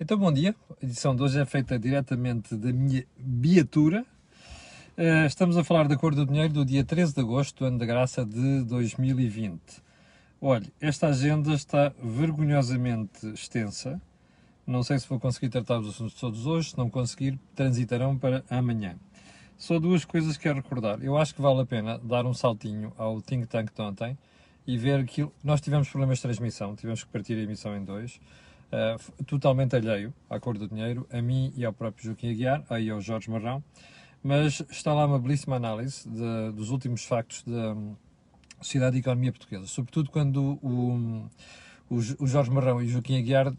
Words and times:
Então, 0.00 0.18
bom 0.18 0.32
dia. 0.32 0.54
A 0.70 0.84
edição 0.84 1.14
de 1.14 1.22
hoje 1.22 1.38
é 1.38 1.44
feita 1.44 1.78
diretamente 1.78 2.56
da 2.56 2.72
minha 2.72 3.04
viatura. 3.16 4.04
Eh, 4.96 5.26
estamos 5.26 5.56
a 5.56 5.62
falar 5.62 5.86
da 5.86 5.96
cor 5.96 6.14
do 6.14 6.26
dinheiro 6.26 6.52
do 6.52 6.64
dia 6.64 6.82
13 6.82 7.14
de 7.14 7.20
agosto 7.20 7.58
do 7.58 7.66
ano 7.66 7.78
da 7.78 7.86
graça 7.86 8.24
de 8.24 8.64
2020. 8.64 9.60
Olha, 10.40 10.66
esta 10.80 11.06
agenda 11.08 11.52
está 11.52 11.92
vergonhosamente 12.02 13.28
extensa. 13.28 14.00
Não 14.66 14.82
sei 14.82 14.98
se 14.98 15.08
vou 15.08 15.20
conseguir 15.20 15.50
tratar 15.50 15.78
os 15.78 15.90
assuntos 15.90 16.14
todos 16.14 16.46
hoje. 16.46 16.70
Se 16.70 16.78
não 16.78 16.90
conseguir, 16.90 17.38
transitarão 17.54 18.18
para 18.18 18.42
amanhã. 18.50 18.96
Só 19.56 19.78
duas 19.78 20.04
coisas 20.04 20.36
que 20.36 20.44
quero 20.44 20.56
recordar. 20.56 21.00
Eu 21.04 21.16
acho 21.16 21.32
que 21.34 21.42
vale 21.42 21.60
a 21.60 21.66
pena 21.66 21.98
dar 21.98 22.26
um 22.26 22.34
saltinho 22.34 22.92
ao 22.96 23.20
Think 23.20 23.46
Tank 23.46 23.72
de 23.72 23.82
ontem 23.82 24.18
e 24.66 24.76
ver 24.76 24.98
aquilo. 24.98 25.32
Nós 25.44 25.60
tivemos 25.60 25.88
problemas 25.88 26.18
de 26.18 26.22
transmissão, 26.22 26.74
tivemos 26.74 27.04
que 27.04 27.10
partir 27.10 27.34
a 27.34 27.42
emissão 27.42 27.76
em 27.76 27.84
dois 27.84 28.18
uh, 28.72 29.24
totalmente 29.24 29.76
alheio 29.76 30.12
à 30.28 30.40
cor 30.40 30.56
do 30.56 30.66
dinheiro, 30.66 31.06
a 31.12 31.20
mim 31.20 31.52
e 31.56 31.64
ao 31.64 31.72
próprio 31.72 32.06
Joaquim 32.06 32.30
Aguiar, 32.30 32.64
aí 32.70 32.90
ao 32.90 33.00
Jorge 33.00 33.30
Marrão, 33.30 33.62
mas 34.22 34.62
está 34.70 34.94
lá 34.94 35.06
uma 35.06 35.18
belíssima 35.18 35.56
análise 35.56 36.08
de, 36.08 36.52
dos 36.52 36.70
últimos 36.70 37.04
factos 37.04 37.42
da 37.42 37.74
um, 37.74 37.94
sociedade 38.60 38.96
e 38.96 39.00
economia 39.00 39.32
portuguesa, 39.32 39.66
sobretudo 39.66 40.10
quando 40.10 40.58
o, 40.62 41.28
o, 41.90 41.96
o 41.96 42.26
Jorge 42.26 42.50
Marrão 42.50 42.80
e 42.80 42.86
o 42.86 42.88
Joaquim 42.88 43.18
Aguiar 43.18 43.52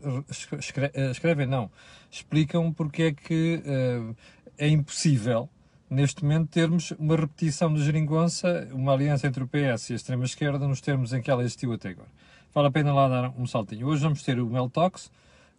escre, 0.59 0.91
eh, 0.93 1.11
escrevem, 1.11 1.45
não, 1.45 1.69
explicam 2.09 2.71
porque 2.71 3.03
é 3.03 3.11
que 3.11 3.61
uh, 3.65 4.15
é 4.57 4.67
impossível 4.67 5.49
neste 5.89 6.23
momento 6.23 6.49
termos 6.49 6.91
uma 6.91 7.15
repetição 7.15 7.71
de 7.71 7.83
geringonça, 7.83 8.67
uma 8.71 8.93
aliança 8.93 9.27
entre 9.27 9.43
o 9.43 9.47
PS 9.47 9.89
e 9.89 9.93
a 9.93 9.95
extrema-esquerda 9.95 10.67
nos 10.67 10.81
termos 10.81 11.13
em 11.13 11.21
que 11.21 11.29
ela 11.29 11.43
existiu 11.43 11.73
até 11.73 11.89
agora 11.89 12.09
vale 12.53 12.67
a 12.67 12.71
pena 12.71 12.93
lá 12.93 13.07
dar 13.09 13.29
um 13.37 13.47
saltinho. 13.47 13.87
Hoje 13.87 14.03
vamos 14.03 14.21
ter 14.21 14.39
o 14.39 14.45
Mel 14.45 14.69
Talks 14.69 15.11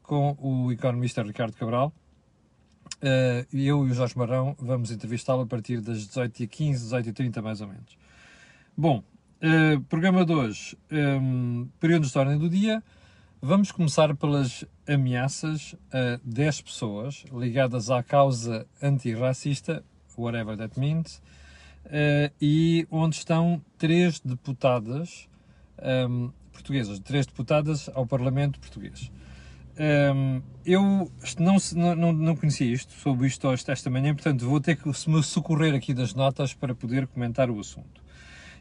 com 0.02 0.36
o 0.38 0.70
economista 0.70 1.22
Ricardo 1.22 1.56
Cabral. 1.56 1.92
Uh, 3.02 3.44
eu 3.52 3.86
e 3.86 3.90
o 3.90 3.94
Jorge 3.94 4.16
Marão 4.16 4.54
vamos 4.58 4.90
entrevistá-lo 4.90 5.42
a 5.42 5.46
partir 5.46 5.80
das 5.80 6.06
18h15, 6.06 6.74
18h30 6.74 7.42
mais 7.42 7.60
ou 7.60 7.66
menos. 7.66 7.98
Bom, 8.76 9.02
uh, 9.42 9.80
programa 9.88 10.24
de 10.24 10.32
hoje, 10.32 10.78
um, 11.20 11.68
período 11.80 12.02
de 12.02 12.06
história 12.08 12.38
do 12.38 12.48
dia. 12.48 12.82
Vamos 13.42 13.72
começar 13.72 14.14
pelas 14.16 14.64
ameaças 14.86 15.74
a 15.92 16.18
10 16.24 16.60
pessoas 16.62 17.24
ligadas 17.32 17.90
à 17.90 18.02
causa 18.02 18.66
antirracista, 18.80 19.84
whatever 20.16 20.56
that 20.56 20.78
means, 20.78 21.20
uh, 21.86 22.32
e 22.40 22.86
onde 22.90 23.16
estão 23.16 23.60
três 23.76 24.20
deputadas 24.20 25.28
um, 26.08 26.30
portuguesas, 26.54 26.98
três 27.00 27.26
deputadas 27.26 27.90
ao 27.94 28.06
Parlamento 28.06 28.58
português. 28.58 29.10
Um, 29.76 30.40
eu 30.64 31.10
não, 31.38 31.56
não, 31.96 32.12
não 32.12 32.36
conhecia 32.36 32.72
isto, 32.72 32.92
soube 32.92 33.26
isto 33.26 33.50
esta 33.50 33.90
manhã, 33.90 34.14
portanto 34.14 34.48
vou 34.48 34.60
ter 34.60 34.76
que 34.76 34.88
me 34.88 35.22
socorrer 35.22 35.74
aqui 35.74 35.92
das 35.92 36.14
notas 36.14 36.54
para 36.54 36.74
poder 36.74 37.08
comentar 37.08 37.50
o 37.50 37.58
assunto. 37.58 38.00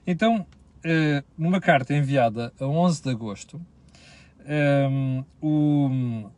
Então, 0.05 0.41
uh, 0.41 1.23
numa 1.37 1.61
carta 1.61 1.93
enviada 1.93 2.51
a 2.59 2.65
11 2.65 3.03
de 3.03 3.09
agosto, 3.11 3.61
um, 4.91 5.23
o, 5.41 6.29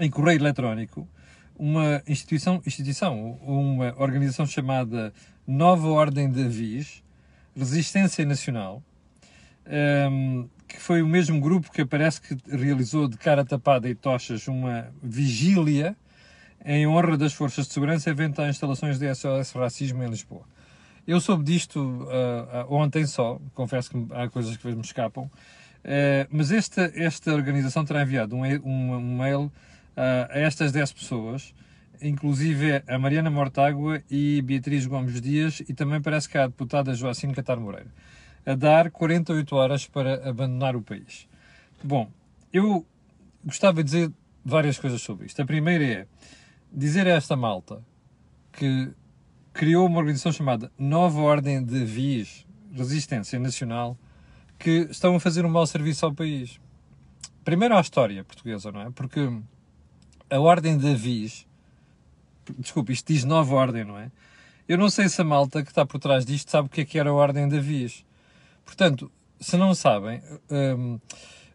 em 0.00 0.10
correio 0.10 0.38
eletrónico, 0.38 1.06
uma 1.56 2.02
instituição, 2.08 2.62
instituição, 2.66 3.38
uma 3.42 3.94
organização 3.98 4.46
chamada 4.46 5.12
Nova 5.46 5.88
Ordem 5.88 6.30
de 6.30 6.44
Avis, 6.44 7.02
Resistência 7.54 8.24
Nacional, 8.24 8.82
um, 10.10 10.48
que 10.72 10.80
foi 10.80 11.02
o 11.02 11.06
mesmo 11.06 11.38
grupo 11.38 11.70
que 11.70 11.84
parece 11.84 12.20
que 12.20 12.34
realizou 12.48 13.06
de 13.06 13.18
cara 13.18 13.44
tapada 13.44 13.88
e 13.88 13.94
tochas 13.94 14.48
uma 14.48 14.88
vigília 15.02 15.94
em 16.64 16.86
honra 16.86 17.16
das 17.16 17.34
forças 17.34 17.66
de 17.66 17.74
segurança 17.74 18.08
evento 18.08 18.40
às 18.40 18.48
instalações 18.48 18.98
de 18.98 19.14
SOS 19.14 19.52
Racismo 19.52 20.02
em 20.02 20.08
Lisboa. 20.08 20.44
Eu 21.06 21.20
soube 21.20 21.44
disto 21.44 21.78
uh, 21.78 22.72
ontem 22.74 23.04
só, 23.06 23.38
confesso 23.54 23.90
que 23.90 24.06
há 24.14 24.28
coisas 24.30 24.56
que 24.56 24.66
me 24.68 24.80
escapam, 24.80 25.24
uh, 25.24 25.30
mas 26.30 26.50
esta, 26.50 26.90
esta 26.94 27.34
organização 27.34 27.84
terá 27.84 28.02
enviado 28.02 28.34
um, 28.34 28.42
um, 28.42 28.94
um 28.94 29.18
mail 29.18 29.40
uh, 29.40 29.52
a 30.30 30.38
estas 30.38 30.72
10 30.72 30.92
pessoas, 30.92 31.52
inclusive 32.00 32.82
a 32.86 32.98
Mariana 32.98 33.30
Mortágua 33.30 34.00
e 34.10 34.40
Beatriz 34.40 34.86
Gomes 34.86 35.20
Dias, 35.20 35.60
e 35.68 35.74
também 35.74 36.00
parece 36.00 36.28
que 36.28 36.38
há 36.38 36.44
a 36.44 36.46
deputada 36.46 36.94
Joacine 36.94 37.34
Catar 37.34 37.58
Moreira 37.60 37.90
a 38.44 38.54
dar 38.54 38.90
48 38.90 39.54
horas 39.54 39.86
para 39.86 40.28
abandonar 40.28 40.76
o 40.76 40.82
país. 40.82 41.28
Bom, 41.82 42.10
eu 42.52 42.86
gostava 43.44 43.82
de 43.82 43.84
dizer 43.84 44.12
várias 44.44 44.78
coisas 44.78 45.00
sobre 45.00 45.26
isto. 45.26 45.40
A 45.40 45.46
primeira 45.46 45.84
é 45.84 46.06
dizer 46.72 47.06
a 47.06 47.10
esta 47.10 47.36
malta 47.36 47.82
que 48.52 48.90
criou 49.52 49.86
uma 49.86 49.98
organização 49.98 50.32
chamada 50.32 50.70
Nova 50.78 51.20
Ordem 51.20 51.62
de 51.64 51.84
Vias 51.84 52.46
Resistência 52.72 53.38
Nacional 53.38 53.96
que 54.58 54.86
estão 54.90 55.16
a 55.16 55.20
fazer 55.20 55.44
um 55.44 55.50
mau 55.50 55.66
serviço 55.66 56.06
ao 56.06 56.14
país. 56.14 56.60
Primeiro 57.44 57.76
à 57.76 57.80
história 57.80 58.22
portuguesa, 58.22 58.70
não 58.70 58.80
é? 58.80 58.90
Porque 58.90 59.28
a 60.30 60.38
Ordem 60.38 60.78
de 60.78 60.94
Vias, 60.94 61.46
desculpe, 62.58 62.92
isto 62.92 63.12
diz 63.12 63.24
Nova 63.24 63.54
Ordem, 63.54 63.84
não 63.84 63.98
é? 63.98 64.10
Eu 64.68 64.78
não 64.78 64.88
sei 64.88 65.08
se 65.08 65.20
a 65.20 65.24
malta 65.24 65.62
que 65.62 65.70
está 65.70 65.84
por 65.84 65.98
trás 65.98 66.24
disto 66.24 66.50
sabe 66.50 66.68
o 66.68 66.70
que 66.70 66.82
é 66.82 66.84
que 66.84 66.98
era 66.98 67.10
a 67.10 67.12
Ordem 67.12 67.48
de 67.48 67.60
Vias. 67.60 68.04
Portanto, 68.64 69.10
se 69.40 69.56
não 69.56 69.74
sabem, 69.74 70.22
um, 70.50 70.98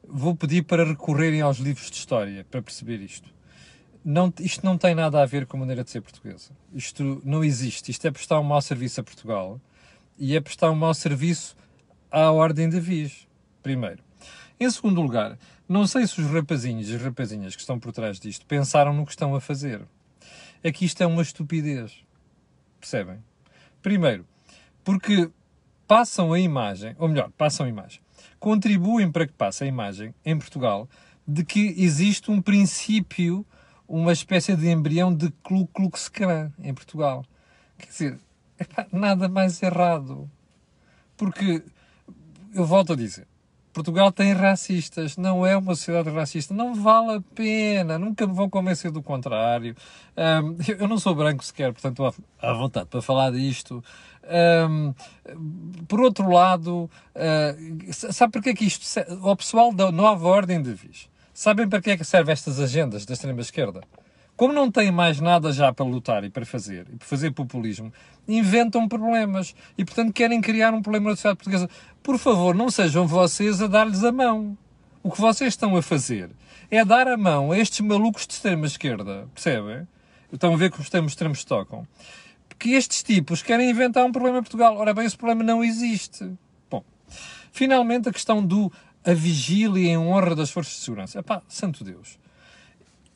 vou 0.07 0.35
pedir 0.35 0.63
para 0.63 0.83
recorrerem 0.83 1.41
aos 1.41 1.57
livros 1.57 1.89
de 1.89 1.97
história 1.97 2.45
para 2.49 2.61
perceber 2.61 3.01
isto. 3.01 3.33
Não, 4.03 4.33
isto 4.39 4.65
não 4.65 4.77
tem 4.77 4.95
nada 4.95 5.21
a 5.21 5.25
ver 5.25 5.45
com 5.45 5.57
a 5.57 5.59
maneira 5.59 5.83
de 5.83 5.89
ser 5.89 6.01
portuguesa. 6.01 6.51
Isto 6.73 7.21
não 7.25 7.43
existe. 7.43 7.91
Isto 7.91 8.07
é 8.07 8.11
prestar 8.11 8.39
um 8.39 8.43
mau 8.43 8.61
serviço 8.61 9.01
a 9.01 9.03
Portugal 9.03 9.59
e 10.17 10.35
é 10.35 10.39
prestar 10.39 10.71
um 10.71 10.75
mau 10.75 10.93
serviço 10.93 11.55
à 12.09 12.31
ordem 12.31 12.69
de 12.69 12.79
vis, 12.79 13.27
primeiro. 13.61 14.01
Em 14.59 14.69
segundo 14.71 15.01
lugar, 15.01 15.37
não 15.67 15.85
sei 15.85 16.07
se 16.07 16.21
os 16.21 16.31
rapazinhos 16.31 16.89
e 16.89 16.95
as 16.95 17.01
rapazinhas 17.01 17.55
que 17.55 17.61
estão 17.61 17.79
por 17.79 17.91
trás 17.91 18.19
disto 18.19 18.45
pensaram 18.45 18.93
no 18.93 19.05
que 19.05 19.11
estão 19.11 19.35
a 19.35 19.41
fazer. 19.41 19.81
É 20.63 20.71
que 20.71 20.85
isto 20.85 21.01
é 21.01 21.05
uma 21.05 21.21
estupidez. 21.21 22.03
Percebem? 22.79 23.23
Primeiro, 23.81 24.25
porque 24.83 25.29
passam 25.87 26.33
a 26.33 26.39
imagem, 26.39 26.95
ou 26.99 27.07
melhor, 27.07 27.31
passam 27.37 27.65
a 27.65 27.69
imagem, 27.69 28.01
contribuem 28.39 29.11
para 29.11 29.25
que 29.25 29.33
passe 29.33 29.63
a 29.63 29.67
imagem 29.67 30.13
em 30.25 30.37
Portugal 30.37 30.87
de 31.27 31.43
que 31.43 31.73
existe 31.77 32.31
um 32.31 32.41
princípio, 32.41 33.45
uma 33.87 34.13
espécie 34.13 34.55
de 34.55 34.69
embrião 34.69 35.13
de 35.13 35.29
Ku 35.43 35.67
Klux 35.67 36.09
Klan 36.09 36.51
em 36.59 36.73
Portugal. 36.73 37.25
Quer 37.77 37.87
dizer, 37.87 38.19
nada 38.91 39.27
mais 39.27 39.61
errado. 39.61 40.29
Porque, 41.15 41.63
eu 42.53 42.65
volto 42.65 42.93
a 42.93 42.95
dizer, 42.95 43.26
Portugal 43.77 44.11
tem 44.11 44.33
racistas, 44.33 45.17
não 45.17 45.45
é 45.45 45.55
uma 45.55 45.75
sociedade 45.75 46.09
racista, 46.09 46.51
não 46.51 46.73
vale 46.73 47.17
a 47.17 47.21
pena, 47.35 47.99
nunca 47.99 48.25
me 48.25 48.33
vão 48.33 48.49
convencer 48.49 48.89
do 48.89 49.03
contrário. 49.03 49.75
Um, 50.17 50.57
eu 50.81 50.87
não 50.87 50.97
sou 50.97 51.13
branco 51.13 51.45
sequer, 51.45 51.71
portanto 51.71 52.11
à 52.41 52.53
vontade 52.53 52.87
para 52.87 53.03
falar 53.03 53.31
disto. 53.31 53.83
Um, 54.67 54.95
por 55.87 56.01
outro 56.01 56.27
lado, 56.27 56.89
uh, 57.15 57.93
sabe 57.93 58.33
porque 58.33 58.49
é 58.49 58.55
que 58.55 58.65
isto. 58.65 58.83
O 59.21 59.35
pessoal 59.35 59.71
da 59.71 59.91
nova 59.91 60.27
ordem 60.27 60.59
de 60.59 60.73
vis, 60.73 61.07
sabem 61.31 61.69
para 61.69 61.79
que 61.79 61.91
é 61.91 61.97
que 61.97 62.03
servem 62.03 62.33
estas 62.33 62.59
agendas 62.59 63.05
da 63.05 63.13
extrema-esquerda? 63.13 63.81
Como 64.37 64.53
não 64.53 64.71
têm 64.71 64.91
mais 64.91 65.19
nada 65.19 65.51
já 65.51 65.73
para 65.73 65.85
lutar 65.85 66.23
e 66.23 66.29
para 66.29 66.45
fazer, 66.45 66.87
e 66.93 66.95
para 66.95 67.07
fazer 67.07 67.31
populismo, 67.31 67.91
inventam 68.27 68.87
problemas 68.87 69.55
e, 69.75 69.83
portanto, 69.83 70.13
querem 70.13 70.39
criar 70.39 70.73
um 70.73 70.81
problema 70.81 71.09
na 71.09 71.15
sociedade 71.15 71.37
portuguesa. 71.37 71.69
Por 72.03 72.19
favor, 72.19 72.53
não 72.53 72.69
sejam 72.69 73.07
vocês 73.07 73.61
a 73.61 73.67
dar-lhes 73.67 74.03
a 74.03 74.11
mão. 74.11 74.55
O 75.01 75.11
que 75.11 75.19
vocês 75.19 75.53
estão 75.53 75.75
a 75.75 75.81
fazer 75.81 76.29
é 76.69 76.85
dar 76.85 77.07
a 77.07 77.17
mão 77.17 77.51
a 77.51 77.57
estes 77.57 77.81
malucos 77.81 78.27
de 78.27 78.33
extrema-esquerda, 78.33 79.27
percebem? 79.33 79.87
Estão 80.31 80.53
a 80.53 80.57
ver 80.57 80.69
como 80.69 80.83
os 80.83 80.89
termos 80.89 81.13
extremos 81.13 81.43
tocam 81.43 81.87
que 82.59 82.71
estes 82.71 83.03
tipos 83.03 83.41
querem 83.41 83.69
inventar 83.69 84.05
um 84.05 84.11
problema 84.11 84.39
em 84.39 84.41
Portugal. 84.41 84.77
Ora 84.77 84.93
bem, 84.93 85.05
esse 85.05 85.17
problema 85.17 85.43
não 85.43 85.63
existe. 85.63 86.31
Bom, 86.69 86.83
finalmente 87.51 88.09
a 88.09 88.11
questão 88.13 88.45
do 88.45 88.71
a 89.03 89.13
vigília 89.13 89.89
em 89.89 89.97
honra 89.97 90.35
das 90.35 90.49
forças 90.49 90.73
de 90.73 90.79
segurança. 90.81 91.19
Epá, 91.19 91.41
santo 91.47 91.83
Deus. 91.83 92.19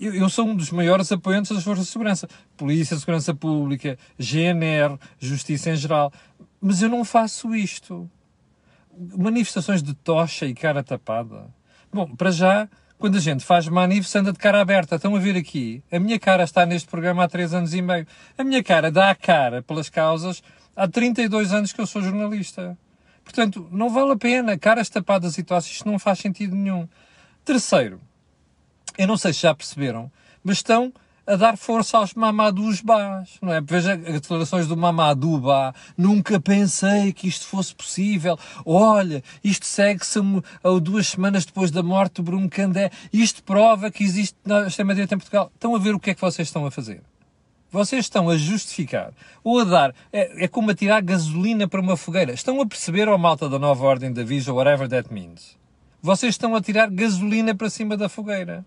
Eu, 0.02 0.16
eu, 0.16 0.30
sou 0.30 0.48
um 0.48 0.56
dos 0.56 0.72
maiores 0.72 1.12
apoiantes 1.12 1.52
das 1.52 1.64
forças 1.64 1.86
de 1.86 1.92
segurança. 1.92 2.28
Polícia, 2.58 2.98
Segurança 2.98 3.36
Pública, 3.36 4.00
GNR, 4.18 4.98
Justiça 5.20 5.70
em 5.70 5.76
geral. 5.76 6.12
Mas 6.60 6.82
eu 6.82 6.90
não 6.90 7.06
faço 7.06 7.54
isto. 7.54 8.10
Manifestações 9.16 9.84
de 9.84 9.94
tocha 9.94 10.48
e 10.48 10.56
cara 10.56 10.82
tapada. 10.82 11.54
Bom, 11.94 12.16
para 12.16 12.32
já, 12.32 12.68
quando 12.98 13.18
a 13.18 13.20
gente 13.20 13.46
faz 13.46 13.68
manifes, 13.68 14.16
anda 14.16 14.34
de 14.34 14.40
cara 14.40 14.60
aberta. 14.60 14.96
Estão 14.96 15.16
a 15.16 15.20
ver 15.20 15.38
aqui. 15.38 15.84
A 15.92 16.00
minha 16.00 16.18
cara 16.18 16.46
está 16.46 16.66
neste 16.66 16.90
programa 16.90 17.24
há 17.24 17.28
3 17.28 17.54
anos 17.54 17.76
e 17.76 17.82
meio. 17.84 18.08
A 18.36 18.44
minha 18.44 18.64
cara 18.64 18.90
dá 18.90 19.12
a 19.12 19.16
cara 19.16 19.62
pelas 19.62 19.88
causas 19.88 20.42
há 20.76 20.88
32 20.88 21.54
anos 21.54 21.72
que 21.72 21.80
eu 21.80 21.86
sou 21.86 22.02
jornalista. 22.02 22.76
Portanto, 23.24 23.68
não 23.72 23.88
vale 23.88 24.14
a 24.14 24.18
pena. 24.18 24.58
Caras 24.58 24.90
tapadas 24.90 25.38
e 25.38 25.44
tosse, 25.44 25.72
isto 25.72 25.88
não 25.88 26.00
faz 26.00 26.18
sentido 26.18 26.56
nenhum. 26.56 26.90
Terceiro, 27.46 28.02
eu 28.98 29.08
não 29.08 29.18
sei 29.18 29.34
se 29.34 29.42
já 29.42 29.54
perceberam, 29.54 30.12
mas 30.44 30.58
estão 30.58 30.94
a 31.26 31.36
dar 31.36 31.56
força 31.56 31.98
aos 31.98 32.14
Mamadus 32.14 32.82
Bás, 32.82 33.38
não 33.42 33.54
é? 33.54 33.62
Veja 33.62 33.94
as 33.94 34.22
declarações 34.22 34.68
do 34.68 34.76
Mamadou 34.76 35.40
Bá. 35.40 35.74
Nunca 35.98 36.40
pensei 36.40 37.14
que 37.14 37.28
isto 37.28 37.46
fosse 37.46 37.74
possível. 37.74 38.38
Olha, 38.66 39.24
isto 39.44 39.66
segue-se 39.66 40.20
duas 40.82 41.08
semanas 41.08 41.46
depois 41.46 41.72
da 41.72 41.84
morte 41.84 42.16
do 42.16 42.24
Bruno 42.24 42.50
Candé. 42.50 42.92
Isto 43.14 43.44
prova 43.44 43.92
que 43.92 44.04
existe 44.04 44.36
na 44.46 44.68
extrema-direita 44.68 45.16
em 45.16 45.18
Portugal. 45.20 45.52
Estão 45.54 45.76
a 45.76 45.80
ver 45.80 45.96
o 45.96 46.00
que 46.00 46.10
é 46.10 46.14
que 46.16 46.22
vocês 46.22 46.48
estão 46.48 46.66
a 46.66 46.72
fazer? 46.72 47.02
Vocês 47.72 48.04
estão 48.04 48.30
a 48.30 48.36
justificar 48.36 49.14
ou 49.42 49.60
a 49.60 49.64
dar, 49.64 49.96
é, 50.12 50.44
é 50.44 50.48
como 50.50 50.72
a 50.72 50.76
tirar 50.76 51.02
gasolina 51.02 51.68
para 51.68 51.80
uma 51.80 51.96
fogueira. 51.96 52.34
Estão 52.34 52.60
a 52.60 52.66
perceber, 52.66 53.08
ou 53.08 53.18
malta 53.18 53.48
da 53.48 53.58
nova 53.58 53.86
ordem 53.86 54.12
da 54.12 54.24
Visa, 54.24 54.52
whatever 54.52 54.90
that 54.90 55.14
means. 55.14 55.58
Vocês 56.02 56.34
estão 56.34 56.54
a 56.54 56.62
tirar 56.62 56.90
gasolina 56.90 57.56
para 57.56 57.70
cima 57.70 57.96
da 57.96 58.10
fogueira. 58.10 58.66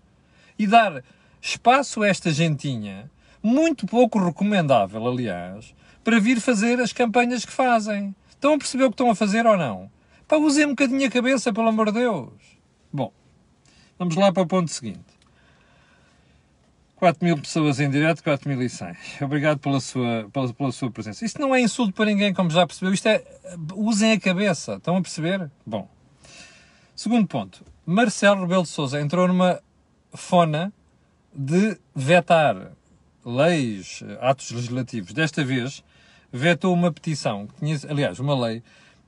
E 0.57 0.65
dar 0.65 1.03
espaço 1.41 2.01
a 2.01 2.07
esta 2.07 2.31
gentinha, 2.31 3.09
muito 3.41 3.85
pouco 3.85 4.17
recomendável, 4.17 5.07
aliás, 5.07 5.73
para 6.03 6.19
vir 6.19 6.39
fazer 6.39 6.79
as 6.79 6.91
campanhas 6.91 7.45
que 7.45 7.51
fazem. 7.51 8.15
Estão 8.29 8.53
a 8.53 8.57
perceber 8.57 8.85
o 8.85 8.89
que 8.89 8.93
estão 8.93 9.09
a 9.09 9.15
fazer 9.15 9.45
ou 9.45 9.57
não? 9.57 9.89
Pá, 10.27 10.37
usem 10.37 10.65
um 10.65 10.69
bocadinho 10.69 11.07
a 11.07 11.11
cabeça, 11.11 11.53
pelo 11.53 11.67
amor 11.67 11.91
de 11.91 11.99
Deus. 11.99 12.31
Bom, 12.91 13.11
vamos 13.99 14.15
lá 14.15 14.31
para 14.31 14.43
o 14.43 14.47
ponto 14.47 14.71
seguinte. 14.71 15.15
4 16.95 17.23
mil 17.23 17.37
pessoas 17.37 17.79
em 17.79 17.89
direto, 17.89 18.23
4.100. 18.23 19.21
Obrigado 19.21 19.59
pela 19.59 19.79
sua, 19.79 20.29
pela, 20.31 20.53
pela 20.53 20.71
sua 20.71 20.89
presença. 20.89 21.25
Isto 21.25 21.39
não 21.39 21.53
é 21.53 21.61
insulto 21.61 21.93
para 21.93 22.05
ninguém, 22.05 22.33
como 22.33 22.49
já 22.49 22.65
percebeu. 22.65 22.93
Isto 22.93 23.07
é. 23.09 23.23
Usem 23.75 24.13
a 24.13 24.19
cabeça. 24.19 24.75
Estão 24.75 24.95
a 24.95 25.01
perceber? 25.01 25.51
Bom. 25.65 25.87
Segundo 26.95 27.27
ponto. 27.27 27.63
Marcelo 27.85 28.41
Rebelo 28.41 28.63
de 28.63 28.69
Souza 28.69 28.99
entrou 28.99 29.27
numa 29.27 29.61
fona 30.15 30.73
de 31.33 31.77
vetar 31.93 32.71
leis, 33.25 34.03
atos 34.21 34.51
legislativos. 34.51 35.13
Desta 35.13 35.43
vez, 35.43 35.83
vetou 36.31 36.73
uma 36.73 36.91
petição, 36.91 37.47
que 37.47 37.59
tinha, 37.59 37.79
aliás, 37.89 38.19
uma 38.19 38.39
lei 38.39 38.61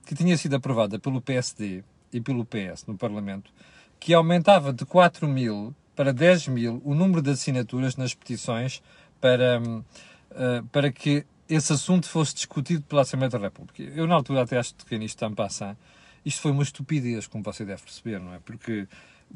que 0.05 0.15
tinha 0.15 0.37
sido 0.37 0.55
aprovada 0.55 0.97
pelo 0.97 1.21
PSD 1.21 1.83
e 2.11 2.21
pelo 2.21 2.45
PS 2.45 2.85
no 2.87 2.97
Parlamento, 2.97 3.51
que 3.99 4.13
aumentava 4.13 4.71
de 4.71 4.85
4 4.85 5.27
mil 5.27 5.75
para 5.95 6.13
10 6.13 6.49
mil 6.49 6.81
o 6.85 6.93
número 6.93 7.21
de 7.21 7.31
assinaturas 7.31 7.95
nas 7.95 8.13
petições 8.13 8.81
para, 9.19 9.59
uh, 9.59 10.63
para 10.71 10.91
que 10.91 11.25
esse 11.49 11.73
assunto 11.73 12.07
fosse 12.07 12.35
discutido 12.35 12.83
pela 12.83 13.01
Assembleia 13.01 13.29
da 13.29 13.37
República. 13.37 13.81
Eu, 13.81 14.05
na 14.05 14.15
altura, 14.15 14.43
até 14.43 14.57
acho 14.57 14.75
que 14.75 14.97
nisto 14.97 15.15
está 15.15 15.29
passar. 15.31 15.77
Isto 16.25 16.41
foi 16.41 16.51
uma 16.51 16.63
estupidez, 16.63 17.25
como 17.25 17.43
você 17.43 17.63
deve 17.63 17.81
perceber, 17.81 18.19
não 18.19 18.33
é? 18.33 18.39
Porque 18.39 18.87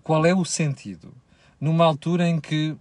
qual 0.04 0.26
é 0.26 0.34
o 0.34 0.44
sentido? 0.44 1.14
Numa 1.62 1.86
altura 1.86 2.28
em 2.28 2.40
que 2.40 2.76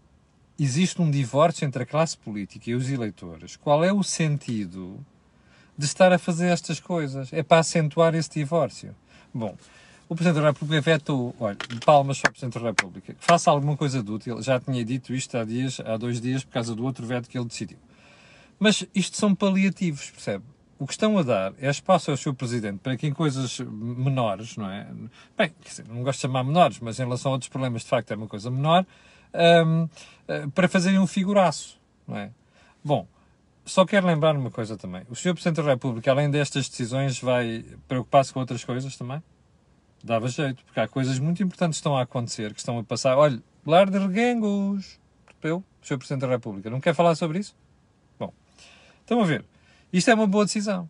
existe 0.59 1.03
um 1.03 1.11
divórcio 1.11 1.67
entre 1.67 1.83
a 1.83 1.87
classe 1.87 2.17
política 2.17 2.71
e 2.71 2.75
os 2.75 2.89
eleitores, 2.89 3.55
qual 3.55 3.85
é 3.85 3.93
o 3.93 4.03
sentido 4.03 4.99
de 5.77 5.85
estar 5.85 6.11
a 6.15 6.19
fazer 6.19 6.47
estas 6.47 6.81
coisas? 6.81 7.31
É 7.31 7.43
para 7.43 7.59
acentuar 7.59 8.15
esse 8.15 8.31
divórcio. 8.31 8.97
Bom, 9.35 9.55
o 10.09 10.15
Presidente 10.17 10.41
da 10.41 10.49
República 10.49 10.81
vetou, 10.81 11.37
olha, 11.39 11.59
palmas 11.85 12.21
para 12.21 12.31
o 12.31 12.33
Presidente 12.33 12.59
da 12.59 12.69
República, 12.69 13.13
que 13.13 13.23
faça 13.23 13.51
alguma 13.51 13.77
coisa 13.77 14.03
de 14.03 14.11
útil. 14.11 14.41
Já 14.41 14.59
tinha 14.59 14.83
dito 14.83 15.13
isto 15.15 15.37
há, 15.37 15.45
dias, 15.45 15.79
há 15.81 15.99
dois 15.99 16.19
dias 16.19 16.43
por 16.43 16.53
causa 16.53 16.75
do 16.75 16.83
outro 16.83 17.07
veto 17.07 17.29
que 17.29 17.37
ele 17.37 17.47
decidiu. 17.47 17.79
Mas 18.59 18.87
isto 18.95 19.15
são 19.15 19.35
paliativos, 19.35 20.11
percebe? 20.11 20.45
O 20.81 20.87
que 20.87 20.95
estão 20.95 21.17
a 21.19 21.23
dar 21.23 21.53
é 21.61 21.69
espaço 21.69 22.11
ao 22.11 22.17
seu 22.17 22.35
Presidente 22.35 22.79
para 22.79 22.97
que 22.97 23.07
em 23.07 23.13
coisas 23.13 23.61
menores, 23.61 24.57
não 24.57 24.69
é? 24.69 24.89
Bem, 25.37 25.53
não 25.87 26.03
gosto 26.03 26.19
de 26.19 26.23
chamar 26.23 26.43
menores, 26.43 26.81
mas 26.81 26.99
em 26.99 27.05
relação 27.05 27.31
a 27.31 27.35
outros 27.35 27.51
problemas, 27.51 27.83
de 27.83 27.89
facto, 27.89 28.11
é 28.11 28.17
uma 28.17 28.27
coisa 28.27 28.51
menor, 28.51 28.87
um, 29.67 29.89
eh, 30.27 30.47
para 30.55 30.69
fazerem 30.69 30.99
um 30.99 31.07
figuraço, 31.07 31.79
não 32.09 32.17
é? 32.17 32.31
Bom, 32.83 33.07
só 33.65 33.85
quero 33.85 34.07
lembrar 34.07 34.35
uma 34.35 34.51
coisa 34.51 34.77
também. 34.77 35.03
O 35.11 35.15
Sr. 35.15 35.35
Presidente 35.35 35.57
da 35.57 35.65
República, 35.65 36.11
além 36.11 36.31
destas 36.31 36.67
decisões, 36.69 37.21
vai 37.21 37.63
preocupar-se 37.87 38.33
com 38.33 38.41
outras 38.41 38.65
coisas 38.65 38.97
também? 38.97 39.23
dava 40.03 40.29
jeito, 40.29 40.65
porque 40.65 40.81
há 40.81 40.89
coisas 40.89 41.19
muito 41.19 41.43
importantes 41.43 41.79
que 41.79 41.81
estão 41.81 41.97
a 41.97 42.03
acontecer, 42.03 42.53
que 42.53 42.59
estão 42.59 42.79
a 42.79 42.85
passar. 42.85 43.17
Olha, 43.17 43.41
lar 43.67 43.89
de 43.91 43.99
reguengos, 43.99 44.99
eu, 45.43 45.63
Sr. 45.83 45.99
Presidente 45.99 46.23
da 46.23 46.29
República, 46.29 46.71
não 46.71 46.81
quer 46.81 46.95
falar 46.95 47.15
sobre 47.15 47.39
isso? 47.39 47.55
Bom, 48.19 48.33
estão 49.03 49.21
a 49.21 49.25
ver. 49.25 49.45
Isto 49.93 50.11
é 50.11 50.15
uma 50.15 50.27
boa 50.27 50.45
decisão. 50.45 50.89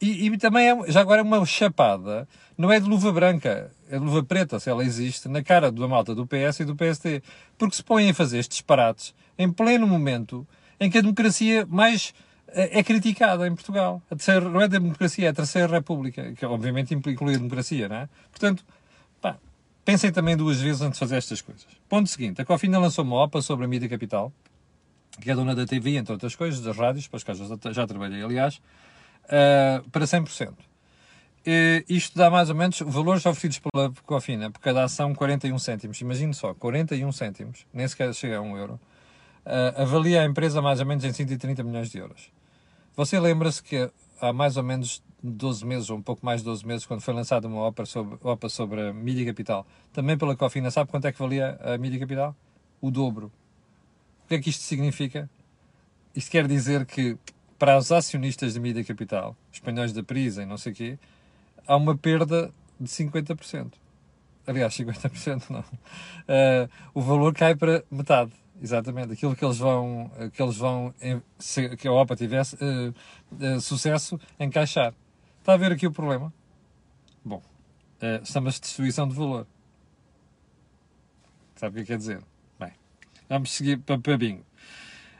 E, 0.00 0.26
e, 0.26 0.38
também 0.38 0.68
é, 0.68 0.92
já 0.92 1.00
agora 1.00 1.20
é 1.20 1.24
uma 1.24 1.44
chapada, 1.46 2.28
não 2.56 2.70
é 2.70 2.78
de 2.78 2.86
luva 2.86 3.10
branca, 3.12 3.70
é 3.88 3.98
de 3.98 4.04
luva 4.04 4.22
preta, 4.22 4.60
se 4.60 4.68
ela 4.68 4.84
existe, 4.84 5.26
na 5.26 5.42
cara 5.42 5.72
da 5.72 5.88
malta 5.88 6.14
do 6.14 6.26
PS 6.26 6.60
e 6.60 6.64
do 6.64 6.76
PSD. 6.76 7.22
Porque 7.56 7.76
se 7.76 7.82
põem 7.82 8.10
a 8.10 8.14
fazer 8.14 8.38
estes 8.38 8.58
disparates 8.58 9.14
em 9.38 9.50
pleno 9.50 9.86
momento 9.86 10.46
em 10.78 10.90
que 10.90 10.98
a 10.98 11.00
democracia 11.00 11.66
mais 11.66 12.12
é, 12.48 12.80
é 12.80 12.82
criticada 12.82 13.46
em 13.46 13.54
Portugal. 13.54 14.02
A 14.10 14.16
terceira, 14.16 14.48
não 14.48 14.60
é 14.60 14.64
a 14.64 14.68
democracia, 14.68 15.26
é 15.26 15.30
a 15.30 15.34
terceira 15.34 15.68
república, 15.68 16.32
que 16.32 16.44
obviamente 16.44 16.94
inclui 16.94 17.34
a 17.34 17.38
democracia, 17.38 17.88
não 17.88 17.96
é? 17.96 18.08
Portanto, 18.30 18.64
pá, 19.20 19.36
pensem 19.84 20.12
também 20.12 20.36
duas 20.36 20.60
vezes 20.60 20.82
antes 20.82 20.98
de 20.98 21.00
fazer 21.00 21.16
estas 21.16 21.40
coisas. 21.40 21.66
Ponto 21.88 22.08
seguinte, 22.08 22.40
a 22.40 22.44
Cofina 22.44 22.78
lançou 22.78 23.04
uma 23.04 23.22
OPA 23.24 23.40
sobre 23.40 23.64
a 23.64 23.68
mídia 23.68 23.88
capital, 23.88 24.32
que 25.20 25.30
é 25.30 25.34
dona 25.34 25.54
da 25.54 25.66
TV, 25.66 25.96
entre 25.96 26.12
outras 26.12 26.34
coisas, 26.34 26.60
das 26.60 26.76
rádios, 26.76 27.08
para 27.08 27.16
as 27.16 27.24
quais 27.24 27.38
já, 27.38 27.72
já 27.72 27.86
trabalhei, 27.86 28.22
aliás, 28.22 28.60
uh, 29.24 29.88
para 29.90 30.04
100%. 30.04 30.54
E 31.46 31.84
isto 31.88 32.18
dá 32.18 32.28
mais 32.30 32.50
ou 32.50 32.54
menos 32.54 32.80
valores 32.80 33.24
oferecidos 33.24 33.58
pela 33.58 33.90
Cofina 34.04 34.50
por 34.50 34.60
cada 34.60 34.84
ação 34.84 35.14
41 35.14 35.58
cêntimos. 35.58 36.00
Imagine 36.00 36.34
só, 36.34 36.52
41 36.54 37.10
cêntimos, 37.12 37.66
nem 37.72 37.88
sequer 37.88 38.12
chega 38.14 38.36
a 38.36 38.40
1 38.42 38.56
euro. 38.58 38.80
Uh, 39.46 39.80
avalia 39.80 40.20
a 40.20 40.26
empresa 40.26 40.60
mais 40.60 40.80
ou 40.80 40.86
menos 40.86 41.02
em 41.02 41.12
130 41.12 41.62
milhões 41.62 41.90
de 41.90 41.98
euros. 41.98 42.30
Você 42.94 43.18
lembra-se 43.18 43.62
que 43.62 43.90
há 44.20 44.32
mais 44.32 44.58
ou 44.58 44.62
menos 44.62 45.02
12 45.22 45.64
meses, 45.64 45.88
ou 45.88 45.96
um 45.96 46.02
pouco 46.02 46.24
mais 46.24 46.40
de 46.40 46.44
12 46.44 46.66
meses, 46.66 46.86
quando 46.86 47.00
foi 47.00 47.14
lançada 47.14 47.48
uma 47.48 47.60
ópera 47.60 47.86
sobre, 47.86 48.18
ópera 48.22 48.48
sobre 48.50 48.88
a 48.88 48.92
mídia 48.92 49.24
capital, 49.24 49.66
também 49.92 50.18
pela 50.18 50.36
Cofina, 50.36 50.70
sabe 50.70 50.90
quanto 50.90 51.06
é 51.06 51.12
que 51.12 51.18
valia 51.18 51.58
a 51.62 51.78
mídia 51.78 51.98
capital? 51.98 52.36
O 52.80 52.90
dobro. 52.90 53.32
O 54.30 54.32
que 54.32 54.36
é 54.36 54.38
que 54.42 54.50
isto 54.50 54.62
significa? 54.62 55.28
Isto 56.14 56.30
quer 56.30 56.46
dizer 56.46 56.86
que 56.86 57.18
para 57.58 57.76
os 57.76 57.90
acionistas 57.90 58.54
de 58.54 58.60
mídia 58.60 58.84
capital, 58.84 59.36
espanhóis 59.52 59.92
da 59.92 60.04
Prisa 60.04 60.44
e 60.44 60.46
não 60.46 60.56
sei 60.56 60.70
o 60.70 60.74
quê, 60.76 60.98
há 61.66 61.74
uma 61.74 61.98
perda 61.98 62.52
de 62.78 62.86
50%. 62.86 63.72
Aliás, 64.46 64.72
50% 64.72 65.50
não. 65.50 65.58
Uh, 65.62 66.70
o 66.94 67.02
valor 67.02 67.34
cai 67.34 67.56
para 67.56 67.82
metade. 67.90 68.30
Exatamente, 68.62 69.14
aquilo 69.14 69.34
que 69.34 69.44
eles 69.44 69.58
vão, 69.58 70.08
que 70.32 70.40
eles 70.40 70.56
vão 70.56 70.94
se, 71.36 71.76
que 71.76 71.88
a 71.88 71.92
OPA 71.92 72.14
tivesse 72.14 72.54
uh, 72.54 72.94
uh, 73.32 73.60
sucesso, 73.60 74.16
encaixar. 74.38 74.94
Está 75.40 75.54
a 75.54 75.56
ver 75.56 75.72
aqui 75.72 75.88
o 75.88 75.92
problema? 75.92 76.32
Bom, 77.24 77.42
uh, 78.00 78.24
chama-se 78.24 78.60
destruição 78.60 79.08
de 79.08 79.14
valor. 79.16 79.44
Sabe 81.56 81.80
o 81.80 81.82
que 81.82 81.88
quer 81.88 81.98
dizer? 81.98 82.29
Vamos 83.30 83.52
seguir 83.52 83.78
para, 83.78 83.96
para 83.96 84.18
bingo. 84.18 84.44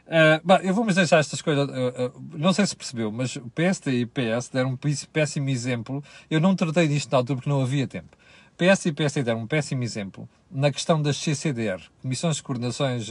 Uh, 0.05 0.43
eu 0.63 0.73
vou-me 0.73 0.93
deixar 0.93 1.19
estas 1.19 1.41
coisas. 1.41 1.65
Uh, 1.69 2.07
uh, 2.07 2.37
não 2.37 2.51
sei 2.51 2.65
se 2.65 2.75
percebeu, 2.75 3.09
mas 3.09 3.37
o 3.37 3.49
PSD 3.49 3.99
e 3.99 4.03
o 4.03 4.07
PS 4.07 4.49
deram 4.49 4.71
um 4.71 4.77
péssimo 5.13 5.49
exemplo. 5.49 6.03
Eu 6.29 6.41
não 6.41 6.53
tratei 6.53 6.89
disto 6.89 7.09
na 7.09 7.19
altura 7.19 7.37
porque 7.37 7.49
não 7.49 7.61
havia 7.61 7.87
tempo. 7.87 8.17
PS 8.57 8.87
e 8.87 8.91
PSD 8.91 9.23
deram 9.23 9.39
um 9.39 9.47
péssimo 9.47 9.81
exemplo 9.81 10.27
na 10.51 10.69
questão 10.69 11.01
das 11.01 11.15
CCDR, 11.15 11.81
Comissões 12.01 12.35
de 12.35 12.43
Coordenações 12.43 13.09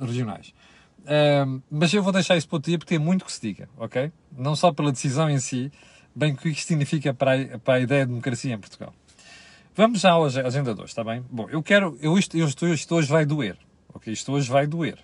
Regionais. 0.00 0.54
mas 1.70 1.92
eu 1.92 2.02
vou 2.02 2.12
deixar 2.12 2.36
isso 2.36 2.48
para 2.48 2.56
o 2.56 2.60
dia 2.60 2.78
porque 2.78 2.94
tem 2.94 3.04
muito 3.04 3.26
que 3.26 3.32
se 3.32 3.42
diga, 3.42 3.68
ok? 3.76 4.10
Não 4.34 4.56
só 4.56 4.72
pela 4.72 4.90
decisão 4.90 5.28
em 5.28 5.38
si, 5.38 5.70
bem 6.14 6.34
que 6.34 6.48
o 6.48 6.54
que 6.54 6.64
significa 6.64 7.12
para 7.12 7.34
a, 7.34 7.58
para 7.58 7.74
a 7.74 7.80
ideia 7.80 8.06
de 8.06 8.10
democracia 8.10 8.54
em 8.54 8.58
Portugal. 8.58 8.94
Vamos 9.78 10.00
já 10.00 10.12
à 10.12 10.26
agenda 10.44 10.74
2, 10.74 10.90
está 10.90 11.04
bem? 11.04 11.24
Bom, 11.30 11.48
eu 11.50 11.62
quero, 11.62 11.96
eu 12.00 12.18
isto, 12.18 12.36
eu 12.36 12.48
isto, 12.48 12.66
isto 12.66 12.96
hoje 12.96 13.06
vai 13.06 13.24
doer, 13.24 13.56
ok? 13.94 14.12
Isto 14.12 14.32
hoje 14.32 14.50
vai 14.50 14.66
doer. 14.66 14.98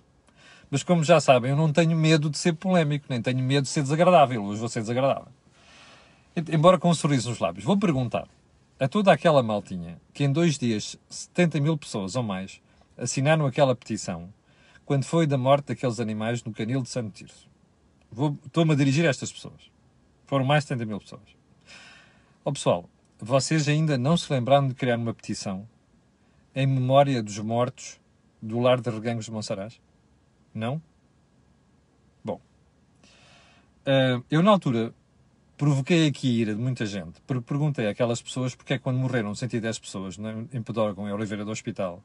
Mas 0.69 0.83
como 0.83 1.05
já 1.05 1.21
sabem, 1.21 1.53
eu 1.53 1.57
não 1.57 1.73
tenho 1.73 1.97
medo 1.97 2.29
de 2.29 2.37
ser 2.37 2.55
polémico, 2.55 3.07
nem 3.09 3.23
tenho 3.23 3.39
medo 3.39 3.63
de 3.63 3.69
ser 3.69 3.83
desagradável. 3.83 4.43
Hoje 4.43 4.59
vou 4.59 4.69
ser 4.69 4.81
desagradável. 4.81 5.29
Embora 6.51 6.77
com 6.77 6.91
um 6.91 6.95
sorriso 6.95 7.31
nos 7.31 7.39
lábios. 7.39 7.65
Vou 7.65 7.79
perguntar 7.79 8.27
a 8.81 8.89
toda 8.89 9.13
aquela 9.13 9.45
maltinha 9.45 10.01
que 10.13 10.25
em 10.25 10.33
dois 10.33 10.59
dias 10.59 10.99
70 11.09 11.61
mil 11.61 11.79
pessoas 11.79 12.17
ou 12.17 12.25
mais 12.25 12.61
assinaram 12.99 13.47
aquela 13.47 13.77
petição 13.77 14.29
quando 14.85 15.05
foi 15.05 15.25
da 15.25 15.39
morte 15.39 15.67
daqueles 15.67 16.01
animais 16.01 16.43
no 16.43 16.53
canil 16.53 16.83
de 16.83 16.89
Santo 16.89 17.13
Tirso. 17.13 17.49
Estou-me 18.45 18.73
a 18.73 18.77
dirigir 18.77 19.07
a 19.07 19.11
estas 19.11 19.31
pessoas. 19.31 19.71
Foram 20.27 20.45
mais 20.45 20.65
de 20.65 20.71
70 20.71 20.85
mil 20.85 20.99
pessoas. 20.99 21.23
Ó 22.45 22.51
oh, 22.51 22.53
pessoal, 22.53 22.91
vocês 23.19 23.69
ainda 23.69 23.97
não 23.97 24.17
se 24.17 24.33
lembraram 24.33 24.69
de 24.69 24.75
criar 24.75 24.99
uma 24.99 25.15
petição 25.15 25.69
em 26.55 26.67
memória 26.67 27.23
dos 27.23 27.39
mortos 27.39 28.01
do 28.41 28.59
lar 28.61 28.81
de 28.81 28.91
regangos 28.91 29.27
de 29.27 29.31
Monsaraz? 29.31 29.81
Não? 30.55 30.81
Bom, 32.25 32.41
uh, 33.87 34.25
eu 34.31 34.43
na 34.43 34.51
altura 34.51 34.95
provoquei 35.57 36.07
aqui 36.07 36.29
a 36.29 36.41
ira 36.41 36.55
de 36.55 36.61
muita 36.61 36.85
gente, 36.85 37.21
porque 37.27 37.45
perguntei 37.45 37.89
àquelas 37.89 38.21
pessoas 38.21 38.55
porque 38.55 38.75
é 38.75 38.79
quando 38.79 38.99
morreram 38.99 39.35
110 39.35 39.79
pessoas 39.79 40.19
em 40.53 40.63
Pedrógão, 40.63 41.09
em 41.09 41.13
Oliveira 41.13 41.45
do 41.45 41.51
Hospital, 41.51 42.03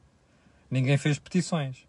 ninguém 0.69 0.97
fez 0.97 1.19
petições. 1.19 1.87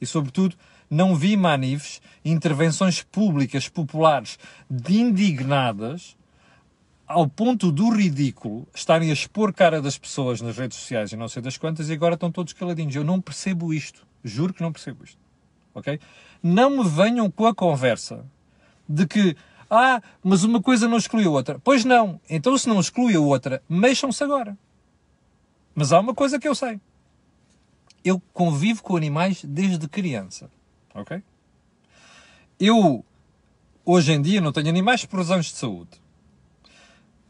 E, 0.00 0.06
sobretudo, 0.06 0.56
não 0.88 1.14
vi 1.14 1.36
manifes, 1.36 2.00
intervenções 2.24 3.02
públicas, 3.02 3.68
populares, 3.68 4.38
de 4.68 4.98
indignadas, 4.98 6.16
ao 7.10 7.26
ponto 7.26 7.72
do 7.72 7.90
ridículo, 7.90 8.68
estarem 8.72 9.10
a 9.10 9.12
expor 9.12 9.52
cara 9.52 9.82
das 9.82 9.98
pessoas 9.98 10.40
nas 10.40 10.56
redes 10.56 10.78
sociais 10.78 11.10
e 11.10 11.16
não 11.16 11.26
sei 11.26 11.42
das 11.42 11.56
quantas, 11.58 11.88
e 11.90 11.92
agora 11.92 12.14
estão 12.14 12.30
todos 12.30 12.52
caladinhos. 12.52 12.94
Eu 12.94 13.02
não 13.02 13.20
percebo 13.20 13.74
isto. 13.74 14.06
Juro 14.22 14.54
que 14.54 14.62
não 14.62 14.70
percebo 14.70 15.02
isto. 15.02 15.18
Ok? 15.74 15.98
Não 16.40 16.70
me 16.70 16.88
venham 16.88 17.28
com 17.28 17.46
a 17.46 17.54
conversa 17.54 18.24
de 18.88 19.08
que 19.08 19.36
ah, 19.68 20.00
mas 20.22 20.44
uma 20.44 20.62
coisa 20.62 20.86
não 20.86 20.98
exclui 20.98 21.24
a 21.24 21.30
outra. 21.30 21.58
Pois 21.58 21.84
não. 21.84 22.20
Então, 22.30 22.56
se 22.56 22.68
não 22.68 22.78
exclui 22.78 23.16
a 23.16 23.20
outra, 23.20 23.60
mexam-se 23.68 24.22
agora. 24.22 24.56
Mas 25.74 25.92
há 25.92 25.98
uma 25.98 26.14
coisa 26.14 26.38
que 26.38 26.46
eu 26.46 26.54
sei. 26.54 26.80
Eu 28.04 28.22
convivo 28.32 28.84
com 28.84 28.96
animais 28.96 29.44
desde 29.44 29.88
criança. 29.88 30.48
Ok? 30.94 31.20
Eu, 32.58 33.04
hoje 33.84 34.12
em 34.12 34.22
dia, 34.22 34.40
não 34.40 34.52
tenho 34.52 34.68
animais 34.68 35.04
por 35.04 35.18
razões 35.18 35.46
de 35.46 35.56
saúde. 35.56 35.99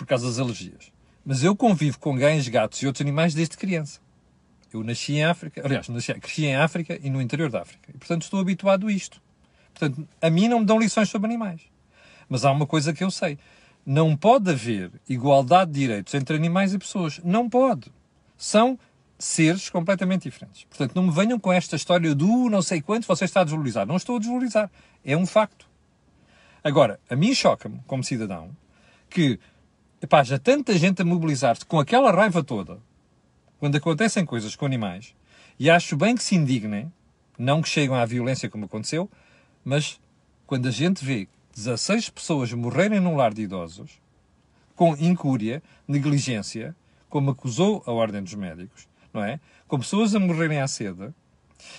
Por 0.01 0.07
causa 0.07 0.27
das 0.27 0.39
alergias. 0.39 0.91
Mas 1.23 1.45
eu 1.45 1.55
convivo 1.55 1.99
com 1.99 2.19
cães, 2.19 2.49
gatos 2.49 2.81
e 2.81 2.87
outros 2.87 3.03
animais 3.03 3.35
desde 3.35 3.55
criança. 3.59 4.01
Eu 4.73 4.83
nasci 4.83 5.13
em 5.13 5.25
África, 5.25 5.61
aliás, 5.63 5.91
nasci, 5.91 6.15
cresci 6.15 6.47
em 6.47 6.57
África 6.57 6.99
e 7.03 7.11
no 7.11 7.21
interior 7.21 7.51
da 7.51 7.61
África. 7.61 7.91
E, 7.95 7.99
portanto, 7.99 8.23
estou 8.23 8.41
habituado 8.41 8.87
a 8.87 8.93
isto. 8.93 9.21
Portanto, 9.75 10.09
a 10.23 10.31
mim 10.31 10.49
não 10.49 10.61
me 10.61 10.65
dão 10.65 10.79
lições 10.79 11.11
sobre 11.11 11.27
animais. 11.27 11.61
Mas 12.31 12.47
há 12.47 12.51
uma 12.51 12.67
coisa 12.67 12.95
que 12.95 13.05
eu 13.05 13.11
sei. 13.11 13.39
Não 13.85 14.17
pode 14.17 14.51
haver 14.51 14.91
igualdade 15.07 15.71
de 15.71 15.81
direitos 15.81 16.15
entre 16.15 16.35
animais 16.35 16.73
e 16.73 16.79
pessoas. 16.79 17.21
Não 17.23 17.47
pode. 17.47 17.93
São 18.39 18.79
seres 19.19 19.69
completamente 19.69 20.31
diferentes. 20.31 20.65
Portanto, 20.65 20.95
não 20.95 21.03
me 21.03 21.13
venham 21.13 21.39
com 21.39 21.53
esta 21.53 21.77
história 21.77 22.15
do 22.15 22.49
não 22.49 22.63
sei 22.63 22.81
quanto 22.81 23.07
você 23.07 23.27
está 23.27 23.43
a 23.43 23.45
desvalorizar. 23.45 23.87
Não 23.87 23.97
estou 23.97 24.17
a 24.17 24.19
desvalorizar. 24.19 24.71
É 25.05 25.15
um 25.15 25.27
facto. 25.27 25.69
Agora, 26.65 26.99
a 27.11 27.15
mim 27.15 27.35
choca-me, 27.35 27.83
como 27.87 28.03
cidadão, 28.03 28.57
que 29.11 29.39
epá, 30.01 30.23
já 30.23 30.39
tanta 30.39 30.77
gente 30.77 31.03
a 31.03 31.05
mobilizar-se 31.05 31.65
com 31.65 31.79
aquela 31.79 32.11
raiva 32.11 32.43
toda, 32.43 32.79
quando 33.59 33.77
acontecem 33.77 34.25
coisas 34.25 34.57
com 34.57 34.65
animais, 34.65 35.15
e 35.59 35.69
acho 35.69 35.97
bem 35.97 36.15
que 36.17 36.23
se 36.23 36.35
indignem, 36.35 36.91
não 37.39 37.61
que 37.61 37.69
cheguem 37.69 37.97
à 37.97 38.05
violência 38.05 38.49
como 38.49 38.65
aconteceu, 38.65 39.11
mas 39.65 40.01
quando 40.47 40.69
a 40.69 40.71
gente 40.71 41.05
vê 41.05 41.29
16 41.55 42.11
pessoas 42.11 42.53
morrerem 42.53 43.01
num 43.01 43.17
lar 43.17 43.35
de 43.35 43.43
idosos, 43.43 44.01
com 44.75 44.97
incúria, 44.97 45.63
negligência, 45.87 46.75
como 47.09 47.31
acusou 47.33 47.83
a 47.87 47.93
Ordem 47.93 48.23
dos 48.23 48.35
Médicos, 48.35 48.89
não 49.13 49.23
é? 49.23 49.39
Com 49.69 49.79
pessoas 49.79 50.15
a 50.15 50.21
morrerem 50.21 50.61
à 50.61 50.67
sede, 50.67 51.13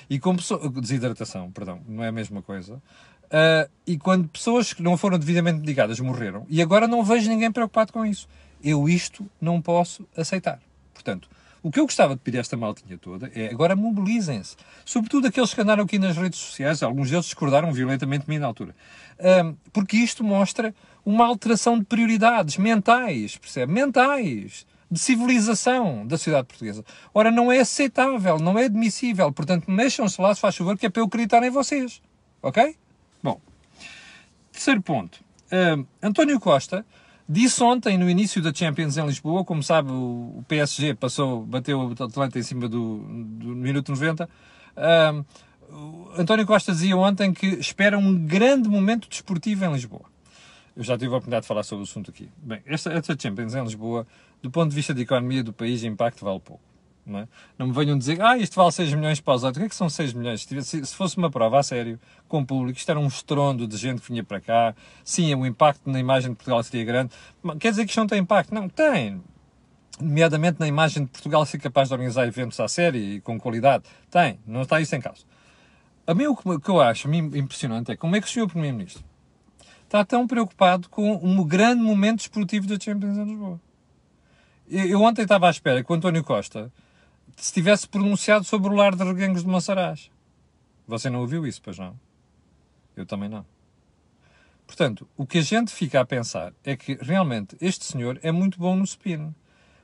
e 0.09 0.19
com 0.19 0.35
pessoas, 0.35 0.71
desidratação, 0.73 1.51
perdão, 1.51 1.81
não 1.87 2.03
é 2.03 2.09
a 2.09 2.11
mesma 2.11 2.41
coisa, 2.41 2.81
uh, 3.31 3.69
e 3.87 3.97
quando 3.97 4.27
pessoas 4.27 4.73
que 4.73 4.83
não 4.83 4.97
foram 4.97 5.17
devidamente 5.17 5.59
medicadas 5.59 5.99
morreram, 5.99 6.45
e 6.49 6.61
agora 6.61 6.87
não 6.87 7.03
vejo 7.03 7.29
ninguém 7.29 7.51
preocupado 7.51 7.91
com 7.91 8.05
isso. 8.05 8.27
Eu 8.63 8.87
isto 8.87 9.25
não 9.39 9.61
posso 9.61 10.07
aceitar. 10.15 10.59
Portanto, 10.93 11.27
o 11.63 11.71
que 11.71 11.79
eu 11.79 11.85
gostava 11.85 12.15
de 12.15 12.21
pedir 12.21 12.37
a 12.37 12.41
esta 12.41 12.57
maltinha 12.57 12.97
toda 12.97 13.31
é 13.35 13.49
agora 13.49 13.75
mobilizem-se. 13.75 14.55
Sobretudo 14.83 15.27
aqueles 15.27 15.53
que 15.53 15.61
andaram 15.61 15.83
aqui 15.83 15.99
nas 15.99 16.17
redes 16.17 16.39
sociais, 16.39 16.81
alguns 16.81 17.09
deles 17.11 17.25
discordaram 17.25 17.71
violentamente 17.71 18.25
de 18.25 18.29
mim 18.29 18.39
na 18.39 18.47
altura. 18.47 18.75
Um, 19.19 19.55
porque 19.71 19.97
isto 19.97 20.23
mostra 20.23 20.73
uma 21.05 21.25
alteração 21.25 21.77
de 21.77 21.85
prioridades 21.85 22.57
mentais, 22.57 23.37
percebe? 23.37 23.71
Mentais. 23.71 24.65
De 24.89 24.99
civilização 24.99 26.05
da 26.05 26.17
sociedade 26.17 26.47
portuguesa. 26.47 26.83
Ora, 27.13 27.31
não 27.31 27.49
é 27.49 27.59
aceitável, 27.59 28.37
não 28.39 28.59
é 28.59 28.65
admissível. 28.65 29.31
Portanto, 29.31 29.71
mexam-se 29.71 30.19
lá, 30.19 30.35
se 30.35 30.41
faz 30.41 30.57
favor, 30.57 30.77
que 30.77 30.85
é 30.85 30.89
para 30.89 31.01
eu 31.01 31.05
acreditar 31.05 31.41
em 31.43 31.49
vocês. 31.49 32.01
Ok? 32.41 32.75
Terceiro 34.61 34.81
ponto. 34.83 35.19
Um, 35.51 35.87
António 36.03 36.39
Costa 36.39 36.85
Disse 37.27 37.63
ontem, 37.63 37.97
no 37.97 38.09
início 38.09 38.41
da 38.41 38.53
Champions 38.53 38.97
em 38.97 39.05
Lisboa, 39.05 39.45
como 39.45 39.63
sabe, 39.63 39.89
o 39.89 40.43
PSG 40.49 40.95
passou, 40.95 41.45
bateu 41.45 41.79
o 41.79 41.91
Atlanta 42.03 42.37
em 42.37 42.43
cima 42.43 42.67
do, 42.67 42.97
do 42.97 43.55
minuto 43.55 43.89
90. 43.89 44.29
Um, 44.75 45.25
António 46.17 46.45
Costa 46.45 46.73
dizia 46.73 46.97
ontem 46.97 47.31
que 47.31 47.45
espera 47.47 47.97
um 47.97 48.25
grande 48.25 48.67
momento 48.67 49.07
desportivo 49.07 49.63
em 49.63 49.71
Lisboa. 49.71 50.03
Eu 50.75 50.83
já 50.83 50.97
tive 50.97 51.13
a 51.13 51.17
oportunidade 51.17 51.43
de 51.43 51.47
falar 51.47 51.63
sobre 51.63 51.83
o 51.83 51.87
assunto 51.87 52.11
aqui. 52.11 52.29
Bem, 52.35 52.61
esta, 52.65 52.91
esta 52.91 53.15
Champions 53.17 53.55
em 53.55 53.63
Lisboa, 53.63 54.05
do 54.41 54.51
ponto 54.51 54.69
de 54.69 54.75
vista 54.75 54.93
da 54.93 54.99
economia 54.99 55.41
do 55.41 55.53
país, 55.53 55.85
impacto 55.85 56.25
vale 56.25 56.39
pouco. 56.41 56.70
Não, 57.05 57.19
é? 57.19 57.27
não 57.57 57.67
me 57.67 57.73
venham 57.73 57.97
dizer, 57.97 58.21
ah, 58.21 58.37
isto 58.37 58.55
vale 58.55 58.71
6 58.71 58.93
milhões 58.93 59.19
para 59.19 59.33
os 59.33 59.43
outros. 59.43 59.57
O 59.57 59.61
que 59.61 59.65
é 59.65 59.69
que 59.69 59.75
são 59.75 59.89
6 59.89 60.13
milhões? 60.13 60.43
Se, 60.43 60.85
se 60.85 60.95
fosse 60.95 61.17
uma 61.17 61.31
prova 61.31 61.59
a 61.59 61.63
sério, 61.63 61.99
com 62.27 62.39
o 62.39 62.45
público, 62.45 62.77
isto 62.77 62.89
era 62.89 62.99
um 62.99 63.07
estrondo 63.07 63.67
de 63.67 63.75
gente 63.77 64.01
que 64.01 64.07
vinha 64.09 64.23
para 64.23 64.39
cá. 64.39 64.75
Sim, 65.03 65.33
o 65.35 65.45
impacto 65.45 65.89
na 65.89 65.99
imagem 65.99 66.31
de 66.31 66.35
Portugal 66.35 66.63
seria 66.63 66.85
grande. 66.85 67.13
Quer 67.59 67.71
dizer 67.71 67.85
que 67.85 67.89
isto 67.89 67.99
não 67.99 68.07
tem 68.07 68.19
impacto? 68.19 68.53
Não, 68.53 68.69
tem. 68.69 69.21
Nomeadamente 69.99 70.59
na 70.59 70.67
imagem 70.67 71.05
de 71.05 71.09
Portugal 71.09 71.45
ser 71.45 71.59
capaz 71.59 71.87
de 71.89 71.93
organizar 71.93 72.27
eventos 72.27 72.59
à 72.59 72.67
série 72.67 73.15
e 73.15 73.21
com 73.21 73.39
qualidade. 73.39 73.83
Tem. 74.09 74.39
Não 74.45 74.61
está 74.61 74.79
isso 74.79 74.95
em 74.95 75.01
causa. 75.01 75.23
A 76.05 76.13
mim 76.13 76.27
o 76.27 76.35
que 76.35 76.69
eu 76.69 76.81
acho 76.81 77.11
impressionante 77.13 77.91
é 77.91 77.95
como 77.95 78.15
é 78.15 78.21
que 78.21 78.27
o 78.27 78.29
Sr. 78.29 78.47
Primeiro-Ministro 78.47 79.03
está 79.85 80.05
tão 80.05 80.25
preocupado 80.25 80.87
com 80.89 81.13
um 81.15 81.43
grande 81.43 81.81
momento 81.81 82.19
desportivo 82.19 82.65
da 82.65 82.79
Champions 82.79 83.17
em 83.17 83.25
Lisboa. 83.25 83.59
Eu 84.69 85.01
ontem 85.01 85.23
estava 85.23 85.47
à 85.47 85.49
espera 85.49 85.83
que 85.83 85.91
o 85.91 85.95
António 85.95 86.23
Costa 86.23 86.71
se 87.41 87.51
tivesse 87.51 87.87
pronunciado 87.87 88.45
sobre 88.45 88.69
o 88.69 88.75
lar 88.75 88.95
de 88.95 89.03
reguengos 89.03 89.41
de 89.41 89.49
Monsaraz. 89.49 90.11
Você 90.87 91.09
não 91.09 91.21
ouviu 91.21 91.47
isso, 91.47 91.59
pois 91.59 91.75
não? 91.75 91.99
Eu 92.95 93.03
também 93.03 93.27
não. 93.27 93.43
Portanto, 94.67 95.07
o 95.17 95.25
que 95.25 95.39
a 95.39 95.41
gente 95.41 95.71
fica 95.73 95.99
a 95.99 96.05
pensar 96.05 96.53
é 96.63 96.75
que 96.75 96.99
realmente 97.01 97.57
este 97.59 97.83
senhor 97.83 98.19
é 98.21 98.31
muito 98.31 98.59
bom 98.59 98.75
no 98.75 98.83
spin. 98.83 99.33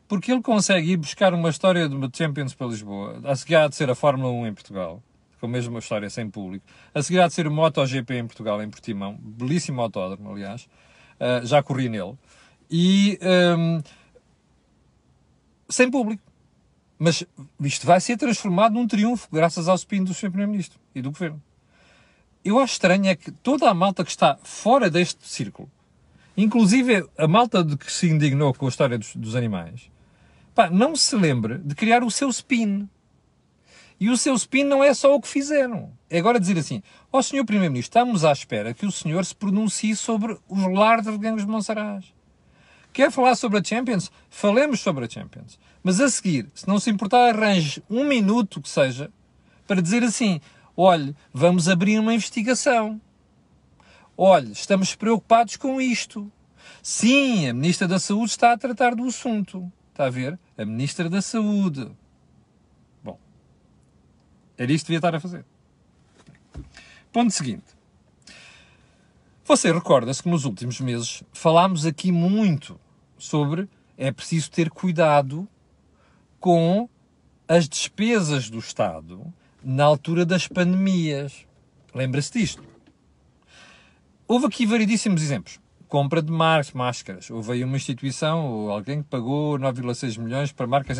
Porque 0.07 0.31
ele 0.31 0.43
consegue 0.43 0.91
ir 0.91 0.97
buscar 0.97 1.33
uma 1.33 1.49
história 1.49 1.89
de 1.89 1.95
Champions 2.15 2.53
para 2.53 2.67
Lisboa, 2.67 3.19
a 3.23 3.35
seguir 3.35 3.55
há 3.55 3.67
de 3.67 3.75
ser 3.75 3.89
a 3.89 3.95
Fórmula 3.95 4.31
1 4.31 4.47
em 4.47 4.53
Portugal, 4.53 5.01
com 5.39 5.47
a 5.47 5.49
mesma 5.49 5.79
história 5.79 6.11
sem 6.11 6.29
público, 6.29 6.63
a 6.93 7.01
seguir 7.01 7.21
há 7.21 7.27
de 7.27 7.33
ser 7.33 7.47
o 7.47 7.51
MotoGP 7.51 8.19
em 8.19 8.27
Portugal, 8.27 8.61
em 8.61 8.69
Portimão, 8.69 9.17
belíssimo 9.19 9.81
autódromo, 9.81 10.29
aliás, 10.29 10.69
uh, 11.19 11.43
já 11.43 11.63
corri 11.63 11.89
nele, 11.89 12.15
e 12.69 13.17
um, 13.19 13.77
ehm, 13.77 13.83
sem 15.67 15.89
público. 15.89 16.26
Mas 16.99 17.23
isto 17.61 17.85
vai 17.85 18.01
ser 18.01 18.17
transformado 18.17 18.73
num 18.73 18.87
triunfo, 18.87 19.27
graças 19.31 19.67
ao 19.67 19.75
spin 19.75 20.03
do 20.03 20.13
Sr. 20.13 20.29
Primeiro-Ministro 20.29 20.79
e 20.95 21.01
do 21.01 21.11
Governo. 21.11 21.41
Eu 22.43 22.59
acho 22.59 22.73
estranho 22.73 23.07
é 23.07 23.15
que 23.15 23.31
toda 23.31 23.69
a 23.69 23.73
malta 23.73 24.03
que 24.03 24.09
está 24.09 24.37
fora 24.41 24.89
deste 24.89 25.27
círculo, 25.27 25.69
inclusive 26.35 27.07
a 27.17 27.27
malta 27.27 27.63
de 27.63 27.77
que 27.77 27.91
se 27.91 28.07
indignou 28.07 28.53
com 28.53 28.65
a 28.65 28.69
história 28.69 28.97
dos, 28.97 29.15
dos 29.15 29.35
animais, 29.35 29.91
pá, 30.55 30.69
não 30.69 30.95
se 30.95 31.15
lembre 31.15 31.59
de 31.59 31.75
criar 31.75 32.03
o 32.03 32.09
seu 32.09 32.29
spin. 32.29 32.89
E 33.99 34.09
o 34.09 34.17
seu 34.17 34.33
spin 34.35 34.63
não 34.63 34.83
é 34.83 34.93
só 34.93 35.13
o 35.15 35.21
que 35.21 35.27
fizeram. 35.27 35.91
É 36.09 36.19
agora 36.19 36.39
dizer 36.39 36.57
assim, 36.57 36.81
ó 37.11 37.19
oh, 37.19 37.23
Sr. 37.23 37.43
Primeiro-Ministro, 37.43 37.89
estamos 37.89 38.23
à 38.23 38.31
espera 38.31 38.73
que 38.73 38.85
o 38.85 38.91
senhor 38.91 39.25
se 39.25 39.35
pronuncie 39.35 39.95
sobre 39.95 40.37
os 40.47 40.73
lar 40.73 41.01
de 41.01 41.17
ganhos 41.17 41.41
de 41.41 41.51
Monsaraz. 41.51 42.05
Quer 42.97 43.11
falar 43.11 43.35
sobre 43.35 43.59
a 43.59 43.63
Champions? 43.63 44.11
Falemos 44.27 44.79
sobre 44.79 45.05
a 45.05 45.07
Champions. 45.07 45.59
Mas 45.83 46.01
a 46.01 46.09
seguir, 46.09 46.49
se 46.55 46.67
não 46.67 46.79
se 46.79 46.89
importar, 46.89 47.29
arranje 47.29 47.83
um 47.87 48.03
minuto 48.03 48.59
que 48.59 48.67
seja 48.67 49.11
para 49.67 49.83
dizer 49.83 50.01
assim: 50.01 50.41
olhe, 50.75 51.15
vamos 51.31 51.69
abrir 51.69 51.99
uma 51.99 52.11
investigação. 52.11 52.99
Olhe, 54.17 54.51
estamos 54.51 54.95
preocupados 54.95 55.57
com 55.57 55.79
isto. 55.79 56.31
Sim, 56.81 57.47
a 57.47 57.53
Ministra 57.53 57.87
da 57.87 57.99
Saúde 57.99 58.31
está 58.31 58.53
a 58.53 58.57
tratar 58.57 58.95
do 58.95 59.05
assunto. 59.05 59.71
Está 59.91 60.05
a 60.05 60.09
ver? 60.09 60.39
A 60.57 60.65
Ministra 60.65 61.07
da 61.07 61.21
Saúde. 61.21 61.91
Bom, 63.03 63.19
era 64.57 64.71
isto 64.71 64.85
que 64.85 64.93
devia 64.93 64.97
estar 64.97 65.13
a 65.13 65.19
fazer. 65.19 65.45
Ponto 67.13 67.29
seguinte. 67.29 67.77
Você 69.45 69.71
recorda-se 69.71 70.23
que 70.23 70.29
nos 70.29 70.45
últimos 70.45 70.81
meses 70.81 71.21
falámos 71.31 71.85
aqui 71.85 72.11
muito 72.11 72.79
sobre 73.17 73.67
é 73.97 74.11
preciso 74.11 74.51
ter 74.51 74.69
cuidado 74.69 75.47
com 76.39 76.87
as 77.47 77.67
despesas 77.67 78.49
do 78.49 78.59
Estado 78.59 79.33
na 79.63 79.83
altura 79.83 80.25
das 80.25 80.47
pandemias. 80.47 81.45
Lembra-se 81.93 82.39
disto? 82.39 82.63
Houve 84.27 84.45
aqui 84.45 84.65
variedíssimos 84.65 85.21
exemplos. 85.21 85.59
Compra 85.87 86.21
de 86.21 86.31
máscaras. 86.31 87.29
Houve 87.29 87.53
aí 87.53 87.63
uma 87.63 87.77
instituição, 87.77 88.45
ou 88.45 88.71
alguém 88.71 89.01
que 89.01 89.09
pagou 89.09 89.57
9,6 89.57 90.19
milhões 90.19 90.51
para 90.51 90.67
marcas, 90.67 90.99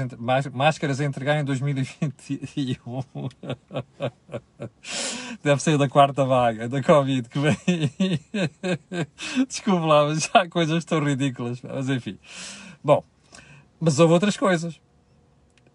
máscaras 0.51 0.99
a 0.99 1.05
entregar 1.05 1.39
em 1.39 1.43
2021. 1.43 3.03
Deve 5.43 5.61
ser 5.61 5.77
da 5.77 5.87
quarta 5.87 6.25
vaga 6.25 6.67
da 6.67 6.81
Covid 6.81 7.29
que 7.29 7.39
vem. 7.39 7.57
Desculpe 9.47 9.85
lá, 9.85 10.05
mas 10.05 10.23
já 10.23 10.41
há 10.41 10.49
coisas 10.49 10.83
tão 10.85 11.03
ridículas. 11.03 11.61
Mas 11.61 11.89
enfim. 11.89 12.17
Bom, 12.83 13.03
mas 13.79 13.99
houve 13.99 14.13
outras 14.13 14.37
coisas. 14.37 14.79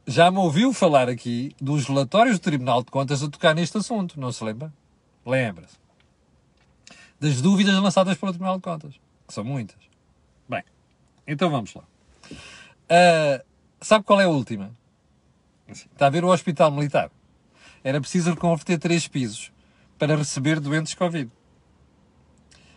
Já 0.06 0.30
me 0.30 0.38
ouviu 0.38 0.72
falar 0.72 1.08
aqui 1.08 1.54
dos 1.60 1.86
relatórios 1.86 2.38
do 2.38 2.42
Tribunal 2.42 2.82
de 2.82 2.90
Contas 2.90 3.22
a 3.22 3.28
tocar 3.28 3.54
neste 3.54 3.78
assunto, 3.78 4.18
não 4.18 4.32
se 4.32 4.42
lembra? 4.42 4.72
Lembra-se. 5.24 5.76
Das 7.20 7.40
dúvidas 7.40 7.80
lançadas 7.80 8.18
pelo 8.18 8.32
Tribunal 8.32 8.56
de 8.56 8.62
Contas, 8.62 8.94
são 9.32 9.44
muitas. 9.44 9.78
Bem, 10.48 10.62
então 11.26 11.50
vamos 11.50 11.74
lá. 11.74 11.84
Uh, 12.30 13.44
sabe 13.80 14.04
qual 14.04 14.20
é 14.20 14.24
a 14.24 14.28
última? 14.28 14.76
Está 15.66 16.06
a 16.06 16.10
ver 16.10 16.24
o 16.24 16.28
Hospital 16.28 16.70
Militar. 16.70 17.10
Era 17.82 18.00
preciso 18.00 18.30
reconverter 18.30 18.78
três 18.78 19.08
pisos 19.08 19.50
para 19.98 20.16
receber 20.16 20.60
doentes 20.60 20.94
Covid. 20.94 21.30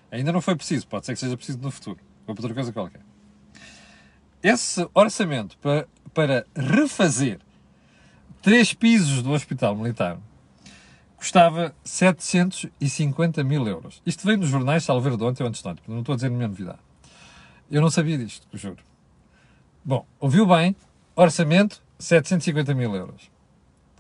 Ainda 0.10 0.32
não 0.32 0.42
foi 0.42 0.56
preciso, 0.56 0.88
pode 0.88 1.06
ser 1.06 1.14
que 1.14 1.20
seja 1.20 1.36
preciso 1.36 1.58
no 1.58 1.70
futuro, 1.70 2.00
ou 2.26 2.34
outra 2.34 2.54
coisa 2.54 2.72
qualquer. 2.72 3.02
Esse 4.42 4.88
orçamento 4.94 5.58
para, 5.58 5.88
para 6.14 6.46
refazer 6.56 7.40
três 8.42 8.74
pisos 8.74 9.22
do 9.22 9.32
Hospital 9.32 9.76
Militar 9.76 10.18
custava 11.18 11.74
750 11.84 13.44
mil 13.44 13.68
euros. 13.68 14.02
Isto 14.06 14.26
veio 14.26 14.38
nos 14.38 14.50
jornais, 14.50 14.84
salvo 14.84 15.16
de 15.18 15.24
ontem 15.24 15.44
ou 15.44 15.50
antes 15.50 15.62
de 15.62 15.68
ontem, 15.68 15.84
não 15.88 16.00
estou 16.00 16.14
a 16.14 16.16
dizer 16.16 16.30
nenhuma 16.30 16.48
novidade. 16.48 16.80
Eu 17.70 17.82
não 17.82 17.90
sabia 17.90 18.18
disto, 18.18 18.48
juro. 18.54 18.84
Bom, 19.84 20.06
ouviu 20.20 20.46
bem, 20.46 20.76
orçamento 21.16 21.82
750 21.98 22.74
mil 22.74 22.96
euros. 22.96 23.30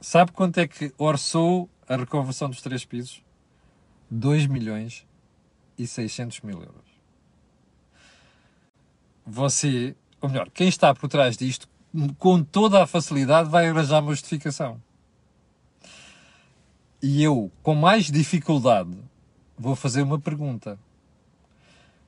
Sabe 0.01 0.31
quanto 0.31 0.59
é 0.59 0.67
que 0.67 0.93
orçou 0.97 1.69
a 1.87 1.95
reconversão 1.95 2.49
dos 2.49 2.61
três 2.61 2.85
pisos? 2.85 3.23
2 4.09 4.47
milhões 4.47 5.05
e 5.77 5.87
600 5.87 6.41
mil 6.41 6.59
euros. 6.59 6.85
Você, 9.25 9.95
ou 10.21 10.29
melhor, 10.29 10.49
quem 10.51 10.67
está 10.67 10.93
por 10.93 11.09
trás 11.09 11.35
disto, 11.35 11.67
com 12.19 12.43
toda 12.43 12.83
a 12.83 12.87
facilidade 12.87 13.49
vai 13.49 13.67
arranjar 13.67 14.01
uma 14.01 14.11
justificação. 14.11 14.81
E 17.07 17.21
eu, 17.21 17.51
com 17.61 17.75
mais 17.75 18.09
dificuldade, 18.09 18.97
vou 19.55 19.75
fazer 19.75 20.01
uma 20.01 20.19
pergunta. 20.19 20.75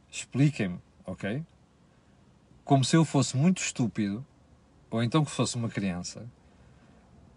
Expliquem-me, 0.10 0.80
ok? 1.06 1.44
Como 2.66 2.84
se 2.84 2.96
eu 2.96 3.06
fosse 3.06 3.38
muito 3.38 3.62
estúpido, 3.62 4.26
ou 4.90 5.04
então 5.04 5.24
que 5.24 5.30
fosse 5.30 5.56
uma 5.56 5.70
criança, 5.70 6.26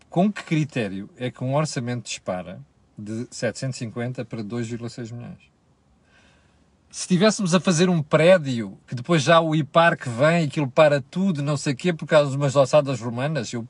com 0.09 0.33
que 0.33 0.43
critério 0.43 1.11
é 1.19 1.31
que 1.31 1.45
um 1.45 1.55
orçamento 1.55 2.05
dispara 2.05 2.63
de 2.97 3.29
750 3.31 4.25
para 4.25 4.43
2,6 4.43 5.13
milhões? 5.13 5.43
Se 6.91 7.03
estivéssemos 7.03 7.55
a 7.55 7.61
fazer 7.61 7.91
um 7.91 8.03
prédio, 8.03 8.79
que 8.87 8.95
depois 8.95 9.23
já 9.23 9.39
o 9.39 9.55
IPAR 9.55 9.99
que 9.99 10.09
vem, 10.09 10.47
aquilo 10.47 10.71
para 10.71 11.03
tudo, 11.03 11.43
não 11.43 11.59
sei 11.59 11.75
o 11.75 11.77
quê, 11.77 11.93
por 11.93 12.07
causa 12.07 12.31
de 12.31 12.39
umas 12.39 12.57
ossadas 12.57 13.03
romanas, 13.03 13.53
eu 13.53 13.69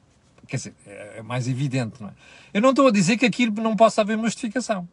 Quer 0.50 0.57
dizer, 0.57 0.75
é, 0.85 1.19
é 1.19 1.23
mais 1.23 1.47
evidente, 1.47 2.02
não 2.02 2.09
é? 2.09 2.12
Eu 2.52 2.61
não 2.61 2.71
estou 2.71 2.88
a 2.88 2.90
dizer 2.90 3.16
que 3.16 3.25
aquilo 3.25 3.62
não 3.62 3.76
possa 3.76 4.00
haver 4.00 4.19
justificação. 4.19 4.88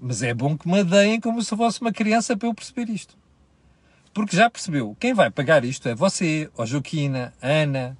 Mas 0.00 0.20
é 0.20 0.34
bom 0.34 0.58
que 0.58 0.68
me 0.68 0.82
deem 0.82 1.20
como 1.20 1.40
se 1.40 1.56
fosse 1.56 1.80
uma 1.80 1.92
criança 1.92 2.36
para 2.36 2.48
eu 2.48 2.54
perceber 2.54 2.90
isto. 2.90 3.16
Porque 4.12 4.36
já 4.36 4.50
percebeu, 4.50 4.96
quem 4.98 5.14
vai 5.14 5.30
pagar 5.30 5.64
isto 5.64 5.88
é 5.88 5.94
você, 5.94 6.50
ó 6.58 6.66
Joaquina, 6.66 7.32
Ana, 7.40 7.96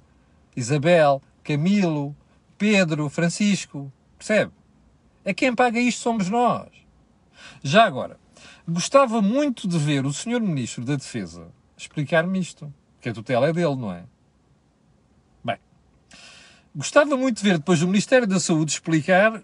Isabel, 0.53 1.21
Camilo, 1.45 2.13
Pedro, 2.57 3.07
Francisco. 3.09 3.89
Percebe? 4.17 4.51
É 5.23 5.33
quem 5.33 5.55
paga 5.55 5.79
isto 5.79 6.01
somos 6.01 6.29
nós. 6.29 6.67
Já 7.63 7.85
agora, 7.85 8.19
gostava 8.67 9.21
muito 9.21 9.65
de 9.65 9.77
ver 9.77 10.05
o 10.05 10.11
Sr. 10.11 10.41
Ministro 10.41 10.83
da 10.83 10.97
Defesa 10.97 11.47
explicar-me 11.77 12.37
isto. 12.37 12.73
Que 12.99 13.09
a 13.09 13.13
tutela 13.13 13.47
é 13.47 13.53
dele, 13.53 13.75
não 13.75 13.93
é? 13.93 14.03
Gostava 16.75 17.15
muito 17.15 17.37
de 17.37 17.43
ver 17.43 17.57
depois 17.57 17.81
o 17.81 17.87
Ministério 17.87 18.27
da 18.27 18.37
Saúde 18.37 18.73
explicar 18.73 19.41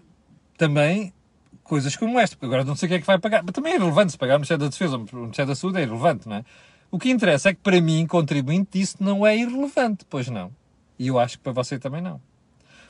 também 0.58 1.14
coisas 1.62 1.96
como 1.96 2.20
esta, 2.20 2.36
porque 2.36 2.44
agora 2.44 2.62
não 2.62 2.76
sei 2.76 2.86
o 2.86 2.90
que 2.90 2.94
é 2.96 3.00
que 3.00 3.06
vai 3.06 3.18
pagar. 3.18 3.42
Mas 3.42 3.52
também 3.52 3.72
é 3.72 3.76
irrelevante 3.76 4.12
se 4.12 4.18
pagar 4.18 4.34
o 4.34 4.38
Ministério 4.38 4.62
da 4.62 4.68
Defesa 4.68 4.98
o 4.98 5.00
Ministério 5.00 5.48
da 5.48 5.54
Saúde, 5.54 5.78
é 5.78 5.82
irrelevante, 5.82 6.28
não 6.28 6.36
é? 6.36 6.44
O 6.90 6.98
que 6.98 7.10
interessa 7.10 7.48
é 7.48 7.54
que 7.54 7.60
para 7.60 7.80
mim, 7.80 8.06
contribuinte, 8.06 8.78
isso 8.78 8.98
não 9.00 9.26
é 9.26 9.34
irrelevante, 9.34 10.04
pois 10.10 10.28
não. 10.28 10.52
E 10.98 11.08
eu 11.08 11.18
acho 11.18 11.38
que 11.38 11.44
para 11.44 11.52
você 11.52 11.78
também 11.78 12.02
não. 12.02 12.20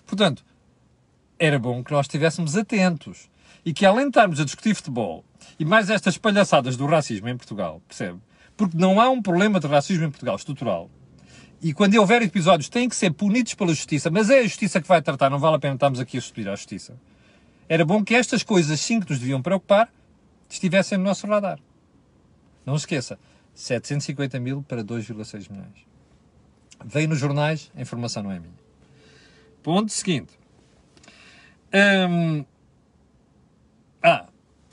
Portanto, 0.04 0.44
era 1.38 1.56
bom 1.56 1.84
que 1.84 1.92
nós 1.92 2.06
estivéssemos 2.06 2.56
atentos 2.56 3.30
e 3.64 3.72
que 3.72 3.86
além 3.86 4.06
de 4.06 4.08
estarmos 4.08 4.40
a 4.40 4.44
discutir 4.44 4.74
futebol 4.74 5.24
e 5.56 5.64
mais 5.64 5.88
estas 5.88 6.18
palhaçadas 6.18 6.76
do 6.76 6.86
racismo 6.86 7.28
em 7.28 7.36
Portugal, 7.36 7.80
percebe? 7.86 8.18
Porque 8.56 8.76
não 8.76 9.00
há 9.00 9.08
um 9.08 9.22
problema 9.22 9.60
de 9.60 9.68
racismo 9.68 10.04
em 10.04 10.10
Portugal 10.10 10.34
estrutural 10.34 10.90
e 11.62 11.72
quando 11.72 11.94
houver 11.94 12.20
episódios 12.22 12.68
têm 12.68 12.88
que 12.88 12.96
ser 12.96 13.12
punidos 13.12 13.54
pela 13.54 13.72
justiça, 13.72 14.10
mas 14.10 14.28
é 14.30 14.40
a 14.40 14.42
justiça 14.42 14.82
que 14.82 14.88
vai 14.88 15.00
tratar, 15.00 15.30
não 15.30 15.38
vale 15.38 15.56
a 15.56 15.58
pena 15.60 15.74
estarmos 15.74 16.00
aqui 16.00 16.18
a 16.18 16.20
subir 16.20 16.48
à 16.48 16.56
justiça. 16.56 16.96
Era 17.68 17.84
bom 17.84 18.02
que 18.02 18.16
estas 18.16 18.42
coisas, 18.42 18.80
sim, 18.80 18.98
que 18.98 19.08
nos 19.08 19.20
deviam 19.20 19.40
preocupar, 19.40 19.88
estivessem 20.50 20.98
no 20.98 21.04
nosso 21.04 21.24
radar. 21.26 21.60
Não 22.66 22.74
esqueça, 22.74 23.16
750 23.54 24.40
mil 24.40 24.62
para 24.64 24.82
2,6 24.82 25.50
milhões. 25.50 25.86
Veio 26.84 27.08
nos 27.08 27.18
jornais, 27.18 27.70
a 27.76 27.80
informação 27.80 28.24
não 28.24 28.32
é 28.32 28.40
minha. 28.40 28.52
Ponto 29.62 29.92
seguinte. 29.92 30.32
Hum, 31.72 32.44
ah, 34.02 34.26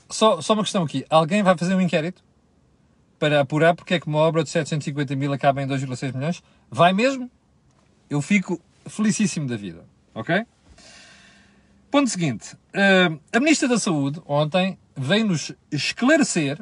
só, 0.08 0.40
só 0.40 0.54
uma 0.54 0.64
questão 0.64 0.82
aqui. 0.82 1.06
Alguém 1.08 1.42
vai 1.42 1.56
fazer 1.56 1.74
um 1.76 1.80
inquérito? 1.80 2.22
Para 3.20 3.38
apurar 3.38 3.74
porque 3.74 3.94
é 3.94 4.00
que 4.00 4.08
uma 4.08 4.18
obra 4.18 4.42
de 4.42 4.48
750 4.48 5.14
mil 5.14 5.30
acaba 5.32 5.62
em 5.62 5.66
2,6 5.66 6.14
milhões. 6.14 6.42
Vai 6.70 6.94
mesmo? 6.94 7.30
Eu 8.08 8.22
fico 8.22 8.60
felicíssimo 8.88 9.46
da 9.46 9.56
vida. 9.56 9.84
Ok? 10.14 10.44
Ponto 11.90 12.08
seguinte. 12.08 12.54
Uh, 12.74 13.20
a 13.30 13.38
Ministra 13.38 13.68
da 13.68 13.78
Saúde, 13.78 14.22
ontem, 14.26 14.78
veio-nos 14.96 15.52
esclarecer 15.70 16.58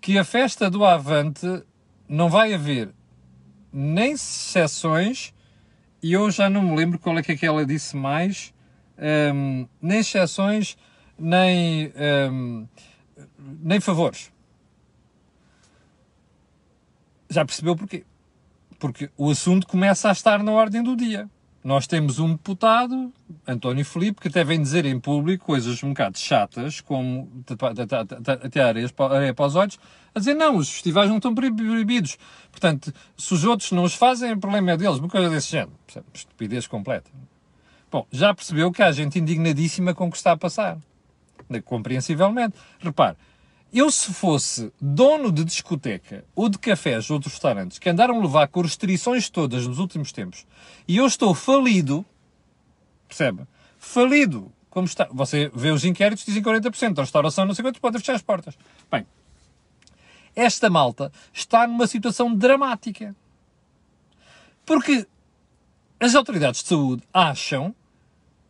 que 0.00 0.18
a 0.18 0.24
festa 0.24 0.68
do 0.70 0.84
Avante 0.84 1.64
não 2.06 2.28
vai 2.28 2.52
haver 2.52 2.90
nem 3.72 4.12
exceções, 4.12 5.32
e 6.02 6.12
eu 6.12 6.30
já 6.30 6.50
não 6.50 6.62
me 6.62 6.76
lembro 6.76 6.98
qual 6.98 7.18
é 7.18 7.22
que, 7.22 7.32
é 7.32 7.36
que 7.36 7.46
ela 7.46 7.64
disse 7.64 7.96
mais, 7.96 8.52
um, 9.34 9.66
nem 9.80 10.00
exceções, 10.00 10.76
nem, 11.18 11.92
um, 12.30 12.66
nem 13.62 13.80
favores. 13.80 14.30
Já 17.28 17.44
percebeu 17.44 17.76
porquê? 17.76 18.04
Porque 18.78 19.10
o 19.16 19.30
assunto 19.30 19.66
começa 19.66 20.08
a 20.08 20.12
estar 20.12 20.42
na 20.42 20.52
ordem 20.52 20.82
do 20.82 20.94
dia. 20.96 21.28
Nós 21.64 21.88
temos 21.88 22.20
um 22.20 22.30
deputado, 22.30 23.12
António 23.44 23.84
Filipe, 23.84 24.20
que 24.20 24.28
até 24.28 24.44
vem 24.44 24.62
dizer 24.62 24.84
em 24.84 25.00
público 25.00 25.46
coisas 25.46 25.82
um 25.82 25.88
bocado 25.88 26.16
chatas, 26.16 26.80
como 26.80 27.28
até 28.44 28.62
areia 28.62 28.88
para 29.34 29.46
os 29.46 29.56
olhos, 29.56 29.76
a 30.14 30.20
dizer 30.20 30.34
não, 30.34 30.58
os 30.58 30.70
festivais 30.70 31.08
não 31.08 31.16
estão 31.16 31.34
proibidos. 31.34 32.18
Portanto, 32.52 32.94
se 33.16 33.34
os 33.34 33.42
outros 33.42 33.72
não 33.72 33.82
os 33.82 33.94
fazem, 33.94 34.34
o 34.34 34.38
problema 34.38 34.70
é 34.70 34.76
deles. 34.76 34.98
Uma 34.98 35.08
coisa 35.08 35.28
desse 35.28 35.50
género. 35.50 35.72
Estupidez 36.14 36.68
completa. 36.68 37.10
Bom, 37.90 38.06
já 38.12 38.32
percebeu 38.32 38.70
que 38.70 38.80
há 38.80 38.92
gente 38.92 39.18
indignadíssima 39.18 39.92
com 39.92 40.06
o 40.06 40.10
que 40.10 40.18
está 40.18 40.32
a 40.32 40.36
passar. 40.36 40.78
Compreensivelmente. 41.64 42.56
Repare, 42.78 43.16
eu, 43.78 43.90
se 43.90 44.12
fosse 44.12 44.72
dono 44.80 45.30
de 45.30 45.44
discoteca 45.44 46.24
ou 46.34 46.48
de 46.48 46.58
cafés 46.58 47.10
ou 47.10 47.18
de 47.18 47.28
restaurantes 47.28 47.78
que 47.78 47.88
andaram 47.88 48.18
a 48.18 48.22
levar 48.22 48.48
com 48.48 48.60
restrições 48.60 49.28
todas 49.28 49.66
nos 49.66 49.78
últimos 49.78 50.12
tempos 50.12 50.46
e 50.86 50.96
eu 50.96 51.06
estou 51.06 51.34
falido, 51.34 52.04
percebe? 53.06 53.42
Falido. 53.78 54.52
Como 54.70 54.86
está? 54.86 55.08
Você 55.10 55.50
vê 55.54 55.70
os 55.70 55.84
inquéritos, 55.84 56.24
dizem 56.24 56.42
40%, 56.42 56.98
a 56.98 57.02
restauração 57.02 57.46
não 57.46 57.54
sei 57.54 57.62
quantos, 57.62 57.80
pode 57.80 57.98
fechar 57.98 58.14
as 58.14 58.22
portas. 58.22 58.56
Bem, 58.90 59.06
esta 60.34 60.68
malta 60.68 61.10
está 61.32 61.66
numa 61.66 61.86
situação 61.86 62.34
dramática. 62.34 63.16
Porque 64.66 65.06
as 65.98 66.14
autoridades 66.14 66.62
de 66.62 66.68
saúde 66.68 67.02
acham 67.12 67.74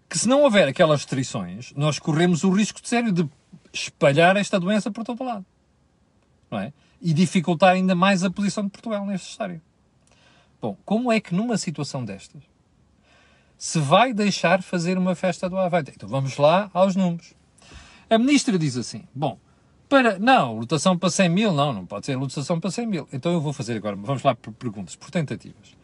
que 0.09 0.19
se 0.19 0.29
não 0.29 0.43
houver 0.43 0.67
aquelas 0.69 1.01
restrições, 1.01 1.73
nós 1.77 1.99
corremos 1.99 2.43
o 2.43 2.51
risco 2.51 2.81
de 2.81 2.89
sério 2.89 3.13
de 3.13 3.29
espalhar 3.77 4.37
esta 4.37 4.59
doença 4.59 4.91
por 4.91 5.05
todo 5.05 5.23
lado. 5.23 5.45
Não 6.51 6.59
é? 6.59 6.73
E 7.01 7.13
dificultar 7.13 7.75
ainda 7.75 7.95
mais 7.95 8.25
a 8.25 8.31
posição 8.31 8.65
de 8.65 8.71
Portugal 8.71 9.05
nesta 9.05 9.29
história. 9.29 9.63
Bom, 10.61 10.77
como 10.85 11.13
é 11.13 11.21
que 11.21 11.35
numa 11.35 11.59
situação 11.59 12.05
destas 12.05 12.43
se 13.59 13.79
vai 13.79 14.13
deixar 14.13 14.63
fazer 14.63 14.99
uma 14.99 15.15
festa 15.15 15.49
do 15.49 15.59
Avante? 15.59 15.93
Então 15.95 16.09
vamos 16.09 16.37
lá 16.37 16.71
aos 16.73 16.97
números. 16.97 17.35
A 18.09 18.19
ministra 18.19 18.59
diz 18.59 18.77
assim: 18.77 19.05
bom, 19.15 19.39
Para, 19.89 20.19
não, 20.19 20.59
lotação 20.59 20.99
para 20.99 21.11
100 21.11 21.29
mil, 21.29 21.53
não, 21.53 21.73
não 21.73 21.87
pode 21.87 22.07
ser 22.07 22.17
lotação 22.17 22.59
para 22.59 22.71
100 22.71 22.87
mil. 22.87 23.09
Então 23.13 23.33
eu 23.33 23.41
vou 23.41 23.53
fazer 23.53 23.77
agora, 23.77 23.95
vamos 23.97 24.23
lá 24.23 24.35
por 24.35 24.53
perguntas, 24.53 24.97
por 24.97 25.11
tentativas. 25.11 25.77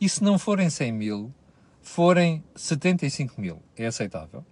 E 0.00 0.08
se 0.08 0.24
não 0.24 0.38
forem 0.38 0.70
100 0.70 0.92
mil, 0.92 1.34
forem 1.82 2.42
75 2.54 3.38
mil, 3.40 3.62
é 3.76 3.86
aceitável? 3.86 4.44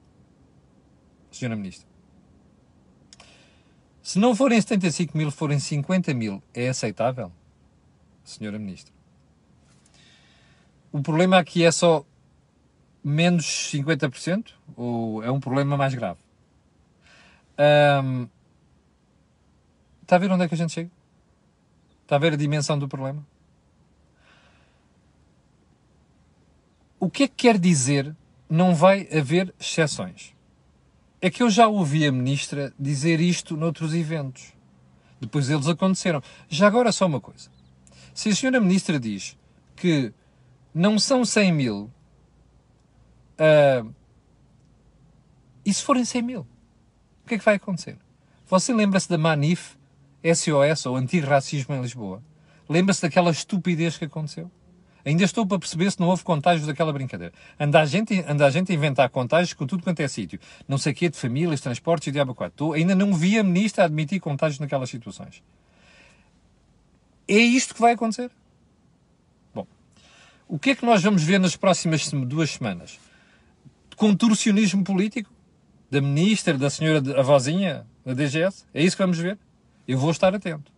Senhora 1.31 1.57
Ministra. 1.57 1.88
Se 4.09 4.19
não 4.19 4.35
forem 4.35 4.59
75 4.59 5.19
mil, 5.19 5.31
forem 5.31 5.59
50 5.59 6.15
mil, 6.15 6.43
é 6.55 6.71
aceitável? 6.71 7.31
Senhora 8.25 8.59
Ministra. 8.59 8.91
O 10.91 11.03
problema 11.03 11.39
aqui 11.39 11.63
é 11.63 11.71
só 11.71 12.07
menos 13.05 13.45
50% 13.71 14.55
ou 14.75 15.23
é 15.23 15.31
um 15.31 15.39
problema 15.39 15.77
mais 15.77 15.95
grave? 15.95 16.19
Um, 18.03 18.27
está 20.01 20.17
a 20.17 20.19
ver 20.19 20.33
onde 20.33 20.45
é 20.45 20.49
que 20.49 20.55
a 20.55 20.57
gente 20.57 20.73
chega? 20.73 20.91
Está 22.03 22.17
a 22.17 22.19
ver 22.19 22.33
a 22.33 22.37
dimensão 22.37 22.79
do 22.79 22.89
problema? 22.89 23.23
O 26.99 27.11
que 27.11 27.25
é 27.25 27.29
que 27.29 27.35
quer 27.35 27.59
dizer 27.59 28.17
não 28.49 28.75
vai 28.75 29.07
haver 29.15 29.55
exceções? 29.61 30.35
É 31.21 31.31
que 31.31 31.43
eu 31.43 31.51
já 31.51 31.67
ouvi 31.67 32.07
a 32.07 32.13
ministra 32.13 32.73
dizer 32.79 33.21
isto 33.21 33.57
noutros 33.57 33.95
eventos. 33.95 34.53
Depois 35.21 35.51
eles 35.51 35.67
aconteceram. 35.67 36.23
Já 36.49 36.67
agora 36.67 36.93
só 36.93 37.07
uma 37.07 37.21
coisa. 37.21 37.51
Se 38.15 38.29
a 38.29 38.35
senhora 38.35 38.61
ministra 38.61 39.01
diz 39.01 39.37
que 39.75 40.13
não 40.73 40.99
são 40.99 41.25
100 41.25 41.53
mil, 41.53 41.91
uh, 43.39 43.95
e 45.65 45.75
se 45.75 45.83
forem 45.83 46.05
100 46.05 46.23
mil, 46.23 46.47
o 47.25 47.29
que 47.29 47.35
é 47.35 47.39
que 47.39 47.45
vai 47.45 47.57
acontecer? 47.57 47.99
Você 48.47 48.73
lembra-se 48.73 49.09
da 49.09 49.19
Manif 49.19 49.77
SOS, 50.25 50.87
ou 50.87 50.97
Antirracismo 50.97 51.75
em 51.75 51.83
Lisboa? 51.83 52.23
Lembra-se 52.69 53.03
daquela 53.03 53.31
estupidez 53.31 53.99
que 53.99 54.05
aconteceu? 54.05 54.51
Ainda 55.05 55.25
estou 55.25 55.47
para 55.47 55.59
perceber 55.59 55.91
se 55.91 56.01
não 56.01 56.09
houve 56.09 56.23
contágios 56.25 56.67
daquela 56.67 56.93
brincadeira. 56.93 57.33
Anda 57.59 57.81
a 57.81 57.87
gente, 57.87 58.25
anda 58.27 58.47
a, 58.47 58.51
gente 58.51 58.73
a 58.73 58.75
inventar 58.75 59.09
contágios 59.09 59.53
com 59.53 59.67
tudo 59.67 59.83
quanto 59.83 60.01
é 60.01 60.09
sítio. 60.09 60.39
Não 60.67 60.77
sei 60.77 60.93
o 60.93 60.95
quê, 60.97 61.09
de 61.09 61.17
famílias, 61.17 61.61
transportes 61.61 62.09
e 62.09 62.13
diabo 62.13 62.35
quatro. 62.35 62.73
Ainda 62.73 62.95
não 62.95 63.15
vi 63.15 63.39
a 63.39 63.43
ministra 63.43 63.85
admitir 63.85 64.21
contágios 64.21 64.59
naquelas 64.59 64.91
situações. 64.91 65.43
É 67.27 67.39
isto 67.39 67.75
que 67.75 67.81
vai 67.81 67.93
acontecer. 67.93 68.31
Bom, 69.55 69.67
o 70.49 70.59
que 70.59 70.71
é 70.71 70.75
que 70.75 70.85
nós 70.85 71.03
vamos 71.03 71.23
ver 71.23 71.39
nas 71.39 71.57
próximas 71.57 72.11
duas 72.11 72.51
semanas? 72.51 72.99
Contorcionismo 73.97 74.85
político? 74.85 75.31
Da 75.91 76.01
ministra, 76.01 76.59
da 76.59 76.69
senhora 76.69 77.19
avózinha, 77.19 77.87
da 78.05 78.13
DGS? 78.13 78.65
É 78.75 78.83
isso 78.83 78.97
que 78.97 79.03
vamos 79.03 79.19
ver? 79.19 79.39
Eu 79.87 79.99
vou 79.99 80.11
estar 80.11 80.35
atento. 80.35 80.71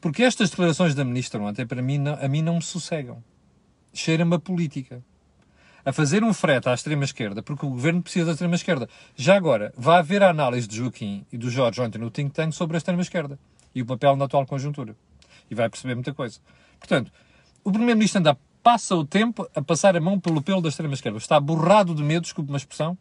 Porque 0.00 0.22
estas 0.22 0.50
declarações 0.50 0.94
da 0.94 1.04
ministra 1.04 1.40
ontem, 1.40 1.66
para 1.66 1.82
mim, 1.82 1.98
não, 1.98 2.14
a 2.14 2.28
mim 2.28 2.42
não 2.42 2.56
me 2.56 2.62
sossegam 2.62 3.22
cheira-me 3.94 4.34
a 4.34 4.38
política. 4.38 5.02
A 5.84 5.92
fazer 5.92 6.24
um 6.24 6.32
frete 6.32 6.68
à 6.68 6.74
extrema-esquerda, 6.74 7.42
porque 7.42 7.64
o 7.66 7.70
governo 7.70 8.02
precisa 8.02 8.26
da 8.26 8.32
extrema-esquerda. 8.32 8.88
Já 9.14 9.36
agora, 9.36 9.72
vai 9.76 9.98
haver 9.98 10.22
a 10.22 10.30
análise 10.30 10.66
de 10.66 10.76
Joaquim 10.76 11.26
e 11.30 11.36
do 11.36 11.50
Jorge 11.50 11.80
ontem 11.80 11.98
no 11.98 12.10
think 12.10 12.32
tank 12.32 12.52
sobre 12.54 12.76
a 12.76 12.78
extrema-esquerda 12.78 13.38
e 13.74 13.82
o 13.82 13.86
papel 13.86 14.16
na 14.16 14.24
atual 14.24 14.46
conjuntura. 14.46 14.96
E 15.50 15.54
vai 15.54 15.68
perceber 15.68 15.94
muita 15.94 16.14
coisa. 16.14 16.40
Portanto, 16.78 17.12
o 17.62 17.70
Primeiro-Ministro 17.70 18.20
anda, 18.20 18.38
passa 18.62 18.96
o 18.96 19.04
tempo 19.04 19.46
a 19.54 19.60
passar 19.60 19.94
a 19.94 20.00
mão 20.00 20.18
pelo 20.18 20.40
pelo 20.42 20.62
da 20.62 20.70
extrema-esquerda. 20.70 21.18
Está 21.18 21.38
borrado 21.38 21.94
de 21.94 22.02
medo, 22.02 22.22
desculpe 22.22 22.50
uma 22.50 22.56
expressão, 22.56 22.96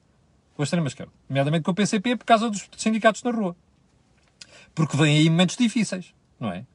com 0.56 0.62
a 0.62 0.65
extrema-esquerda. 0.65 1.12
Nomeadamente 1.29 1.63
com 1.63 1.71
o 1.71 1.75
PCP, 1.75 2.17
por 2.17 2.25
causa 2.25 2.49
dos 2.49 2.69
sindicatos 2.77 3.23
na 3.23 3.32
rua. 3.32 3.56
Porque 4.75 4.97
vêm 4.97 5.19
aí 5.19 5.29
momentos 5.29 5.56
difíceis, 5.56 6.13
não 6.38 6.51
é? 6.51 6.65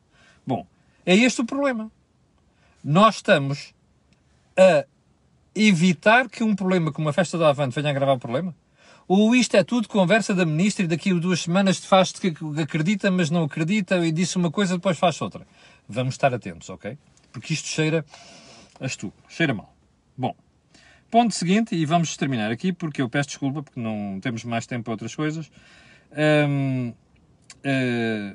Bom, 0.46 0.66
é 1.04 1.14
este 1.14 1.42
o 1.42 1.44
problema. 1.44 1.90
Nós 2.82 3.16
estamos 3.16 3.74
a 4.58 4.84
evitar 5.54 6.28
que 6.28 6.42
um 6.42 6.54
problema 6.54 6.92
como 6.92 7.08
a 7.08 7.12
festa 7.12 7.38
do 7.38 7.44
Avante 7.44 7.74
venha 7.74 7.88
a 7.88 7.90
agravar 7.90 8.16
o 8.16 8.18
problema? 8.18 8.54
Ou 9.06 9.34
isto 9.34 9.56
é 9.56 9.64
tudo 9.64 9.88
conversa 9.88 10.34
da 10.34 10.44
ministra 10.44 10.84
e 10.84 10.88
daqui 10.88 11.10
a 11.10 11.14
duas 11.14 11.40
semanas 11.40 11.78
faz 11.78 12.12
que 12.12 12.34
acredita, 12.60 13.10
mas 13.10 13.30
não 13.30 13.44
acredita 13.44 13.96
e 14.04 14.12
disse 14.12 14.36
uma 14.36 14.50
coisa 14.50 14.74
depois 14.74 14.98
faz 14.98 15.20
outra? 15.22 15.46
Vamos 15.88 16.14
estar 16.14 16.34
atentos, 16.34 16.68
ok? 16.68 16.98
Porque 17.32 17.54
isto 17.54 17.68
cheira 17.68 18.04
a 18.78 18.84
estupro, 18.84 19.22
cheira 19.28 19.54
mal. 19.54 19.74
Bom, 20.16 20.34
ponto 21.10 21.34
seguinte, 21.34 21.74
e 21.74 21.86
vamos 21.86 22.16
terminar 22.16 22.50
aqui 22.50 22.72
porque 22.72 23.00
eu 23.00 23.08
peço 23.08 23.30
desculpa 23.30 23.62
porque 23.62 23.80
não 23.80 24.18
temos 24.20 24.44
mais 24.44 24.66
tempo 24.66 24.84
para 24.84 24.92
outras 24.92 25.14
coisas. 25.14 25.50
Eh, 27.64 28.34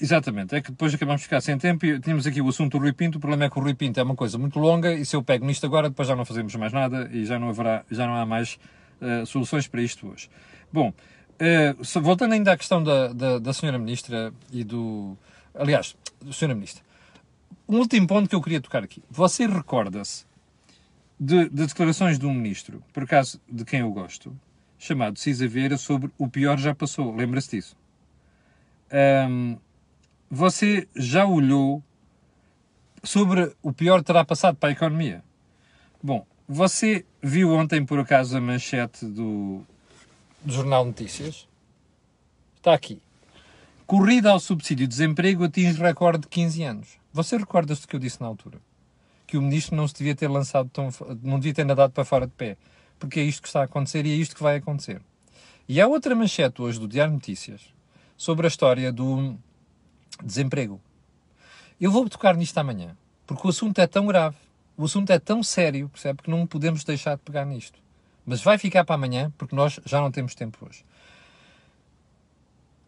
Exatamente, 0.00 0.54
é 0.54 0.62
que 0.62 0.70
depois 0.70 0.94
acabamos 0.94 1.20
de 1.20 1.24
ficar 1.26 1.42
sem 1.42 1.58
tempo 1.58 1.84
e 1.84 2.00
tínhamos 2.00 2.26
aqui 2.26 2.40
o 2.40 2.48
assunto 2.48 2.78
do 2.78 2.82
Rui 2.82 2.92
Pinto. 2.92 3.18
O 3.18 3.20
problema 3.20 3.44
é 3.44 3.50
que 3.50 3.58
o 3.58 3.62
Rui 3.62 3.74
Pinto 3.74 4.00
é 4.00 4.02
uma 4.02 4.16
coisa 4.16 4.38
muito 4.38 4.58
longa 4.58 4.94
e 4.94 5.04
se 5.04 5.14
eu 5.14 5.22
pego 5.22 5.44
nisto 5.44 5.66
agora, 5.66 5.90
depois 5.90 6.08
já 6.08 6.16
não 6.16 6.24
fazemos 6.24 6.54
mais 6.54 6.72
nada 6.72 7.10
e 7.12 7.26
já 7.26 7.38
não, 7.38 7.50
haverá, 7.50 7.84
já 7.90 8.06
não 8.06 8.14
há 8.14 8.24
mais 8.24 8.58
uh, 8.98 9.26
soluções 9.26 9.68
para 9.68 9.82
isto 9.82 10.08
hoje. 10.08 10.30
Bom, 10.72 10.88
uh, 10.88 12.00
voltando 12.00 12.32
ainda 12.32 12.52
à 12.52 12.56
questão 12.56 12.82
da, 12.82 13.12
da, 13.12 13.38
da 13.38 13.52
Senhora 13.52 13.78
Ministra 13.78 14.32
e 14.50 14.64
do. 14.64 15.18
Aliás, 15.54 15.94
Senhora 16.32 16.54
Ministra, 16.54 16.82
um 17.68 17.76
último 17.76 18.06
ponto 18.06 18.26
que 18.26 18.34
eu 18.34 18.40
queria 18.40 18.60
tocar 18.62 18.82
aqui. 18.82 19.02
Você 19.10 19.46
recorda-se 19.46 20.24
de, 21.18 21.46
de, 21.50 21.66
declarações 21.66 22.18
de 22.18 22.24
um 22.24 22.32
ministro, 22.32 22.82
por 22.94 23.02
acaso 23.02 23.38
de 23.46 23.66
quem 23.66 23.80
eu 23.80 23.90
gosto, 23.90 24.34
chamado 24.78 25.18
Cisa 25.18 25.46
Vieira, 25.46 25.76
sobre 25.76 26.10
o 26.16 26.26
pior 26.26 26.58
já 26.58 26.74
passou. 26.74 27.14
Lembra-se 27.14 27.50
disso? 27.50 27.76
Um, 29.28 29.58
você 30.30 30.86
já 30.94 31.26
olhou 31.26 31.82
sobre 33.02 33.52
o 33.60 33.72
pior 33.72 34.02
terá 34.02 34.24
passado 34.24 34.56
para 34.56 34.68
a 34.68 34.72
economia? 34.72 35.24
Bom, 36.00 36.24
você 36.48 37.04
viu 37.20 37.52
ontem 37.52 37.84
por 37.84 37.98
acaso 37.98 38.36
a 38.36 38.40
manchete 38.40 39.04
do, 39.06 39.62
do 40.44 40.52
Jornal 40.52 40.84
Notícias? 40.84 41.48
Está 42.56 42.74
aqui. 42.74 43.02
Corrida 43.86 44.30
ao 44.30 44.38
subsídio 44.38 44.86
de 44.86 44.90
desemprego 44.90 45.44
atinge 45.44 45.80
recorde 45.80 46.20
de 46.20 46.28
15 46.28 46.62
anos. 46.62 46.88
Você 47.12 47.36
recorda-se 47.36 47.82
do 47.82 47.88
que 47.88 47.96
eu 47.96 48.00
disse 48.00 48.20
na 48.20 48.28
altura? 48.28 48.60
Que 49.26 49.36
o 49.36 49.42
ministro 49.42 49.74
não 49.74 49.88
se 49.88 49.94
devia 49.94 50.14
ter 50.14 50.28
lançado 50.28 50.68
tão, 50.68 50.90
não 51.22 51.40
devia 51.40 51.54
ter 51.54 51.64
nadado 51.64 51.92
para 51.92 52.04
fora 52.04 52.26
de 52.26 52.32
pé. 52.32 52.56
Porque 53.00 53.18
é 53.18 53.22
isto 53.24 53.42
que 53.42 53.48
está 53.48 53.62
a 53.62 53.64
acontecer 53.64 54.06
e 54.06 54.12
é 54.12 54.14
isto 54.14 54.36
que 54.36 54.42
vai 54.42 54.56
acontecer. 54.56 55.02
E 55.68 55.80
há 55.80 55.88
outra 55.88 56.14
manchete 56.14 56.62
hoje 56.62 56.78
do 56.78 56.86
Diário 56.86 57.14
Notícias 57.14 57.62
sobre 58.16 58.46
a 58.46 58.48
história 58.48 58.92
do 58.92 59.36
desemprego. 60.24 60.80
Eu 61.80 61.90
vou 61.90 62.08
tocar 62.08 62.36
nisto 62.36 62.56
amanhã, 62.58 62.96
porque 63.26 63.46
o 63.46 63.50
assunto 63.50 63.78
é 63.78 63.86
tão 63.86 64.06
grave, 64.06 64.36
o 64.76 64.84
assunto 64.84 65.10
é 65.10 65.18
tão 65.18 65.42
sério, 65.42 65.88
percebe, 65.88 66.22
que 66.22 66.30
não 66.30 66.46
podemos 66.46 66.84
deixar 66.84 67.16
de 67.16 67.22
pegar 67.22 67.44
nisto. 67.44 67.78
Mas 68.24 68.42
vai 68.42 68.58
ficar 68.58 68.84
para 68.84 68.94
amanhã, 68.94 69.32
porque 69.36 69.54
nós 69.54 69.80
já 69.84 70.00
não 70.00 70.10
temos 70.10 70.34
tempo 70.34 70.58
hoje. 70.66 70.84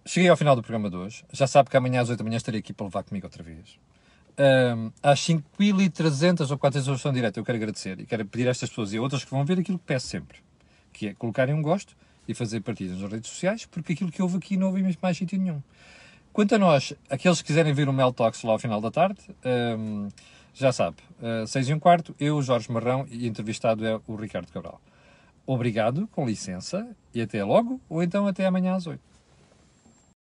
Cheguei 0.05 0.29
ao 0.29 0.37
final 0.37 0.57
do 0.57 0.63
programa 0.63 0.91
de 0.91 0.97
hoje. 0.97 1.25
Já 1.33 1.47
sabe 1.47 1.71
que 1.71 1.77
amanhã 1.77 2.01
às 2.01 2.09
8 2.09 2.19
da 2.19 2.25
manhã 2.25 2.37
estarei 2.37 2.61
aqui 2.61 2.73
para 2.73 2.87
levar 2.87 3.05
comigo 3.05 3.27
outra 3.27 3.43
vez. 3.43 3.79
Um, 4.39 4.91
às 5.03 5.21
5.300 5.21 6.51
ou 6.51 6.59
400 6.59 6.59
pessoas 6.59 6.99
estão 6.99 7.13
direto, 7.13 7.37
eu 7.37 7.45
quero 7.45 7.57
agradecer 7.57 8.01
e 8.01 8.07
quero 8.07 8.25
pedir 8.25 8.49
a 8.49 8.51
estas 8.51 8.71
pessoas 8.71 8.93
e 8.93 8.97
a 8.97 9.03
outras 9.03 9.25
que 9.25 9.31
vão 9.31 9.45
ver 9.45 9.59
aquilo 9.59 9.79
que 9.79 9.85
peço 9.85 10.07
sempre, 10.07 10.39
que 10.93 11.09
é 11.09 11.15
colocarem 11.15 11.55
um 11.55 11.61
gosto 11.61 11.95
e 12.27 12.35
fazer 12.35 12.61
partidas 12.63 12.99
nas 12.99 13.13
redes 13.13 13.31
sociais, 13.31 13.67
porque 13.67 13.93
aquilo 13.93 14.11
que 14.11 14.23
houve 14.23 14.39
aqui 14.39 14.57
não 14.57 14.69
houve 14.69 14.99
mais 15.03 15.17
sítio 15.17 15.39
nenhum. 15.39 15.63
Quanto 16.33 16.55
a 16.55 16.59
nós, 16.59 16.95
aqueles 17.11 17.43
que 17.43 17.49
quiserem 17.49 17.75
ver 17.75 17.91
o 17.91 17.93
Mel 17.93 18.11
Talks 18.11 18.43
lá 18.43 18.53
ao 18.53 18.59
final 18.59 18.81
da 18.81 18.91
tarde, 18.91 19.21
um, 19.79 20.09
já 20.55 20.73
sabe, 20.73 20.97
uh, 21.21 21.47
seis 21.47 21.69
e 21.69 21.75
um 21.75 21.79
quarto, 21.79 22.15
eu, 22.19 22.41
Jorge 22.41 22.73
Marrão, 22.73 23.07
e 23.11 23.27
entrevistado 23.27 23.87
é 23.87 24.01
o 24.07 24.17
Ricardo 24.17 24.51
Cabral. 24.51 24.81
Obrigado, 25.47 26.09
com 26.09 26.25
licença, 26.25 26.89
e 27.13 27.21
até 27.21 27.45
logo, 27.45 27.79
ou 27.87 28.03
então 28.03 28.27
até 28.27 28.47
amanhã 28.47 28.75
às 28.75 28.87
oito. 28.87 29.12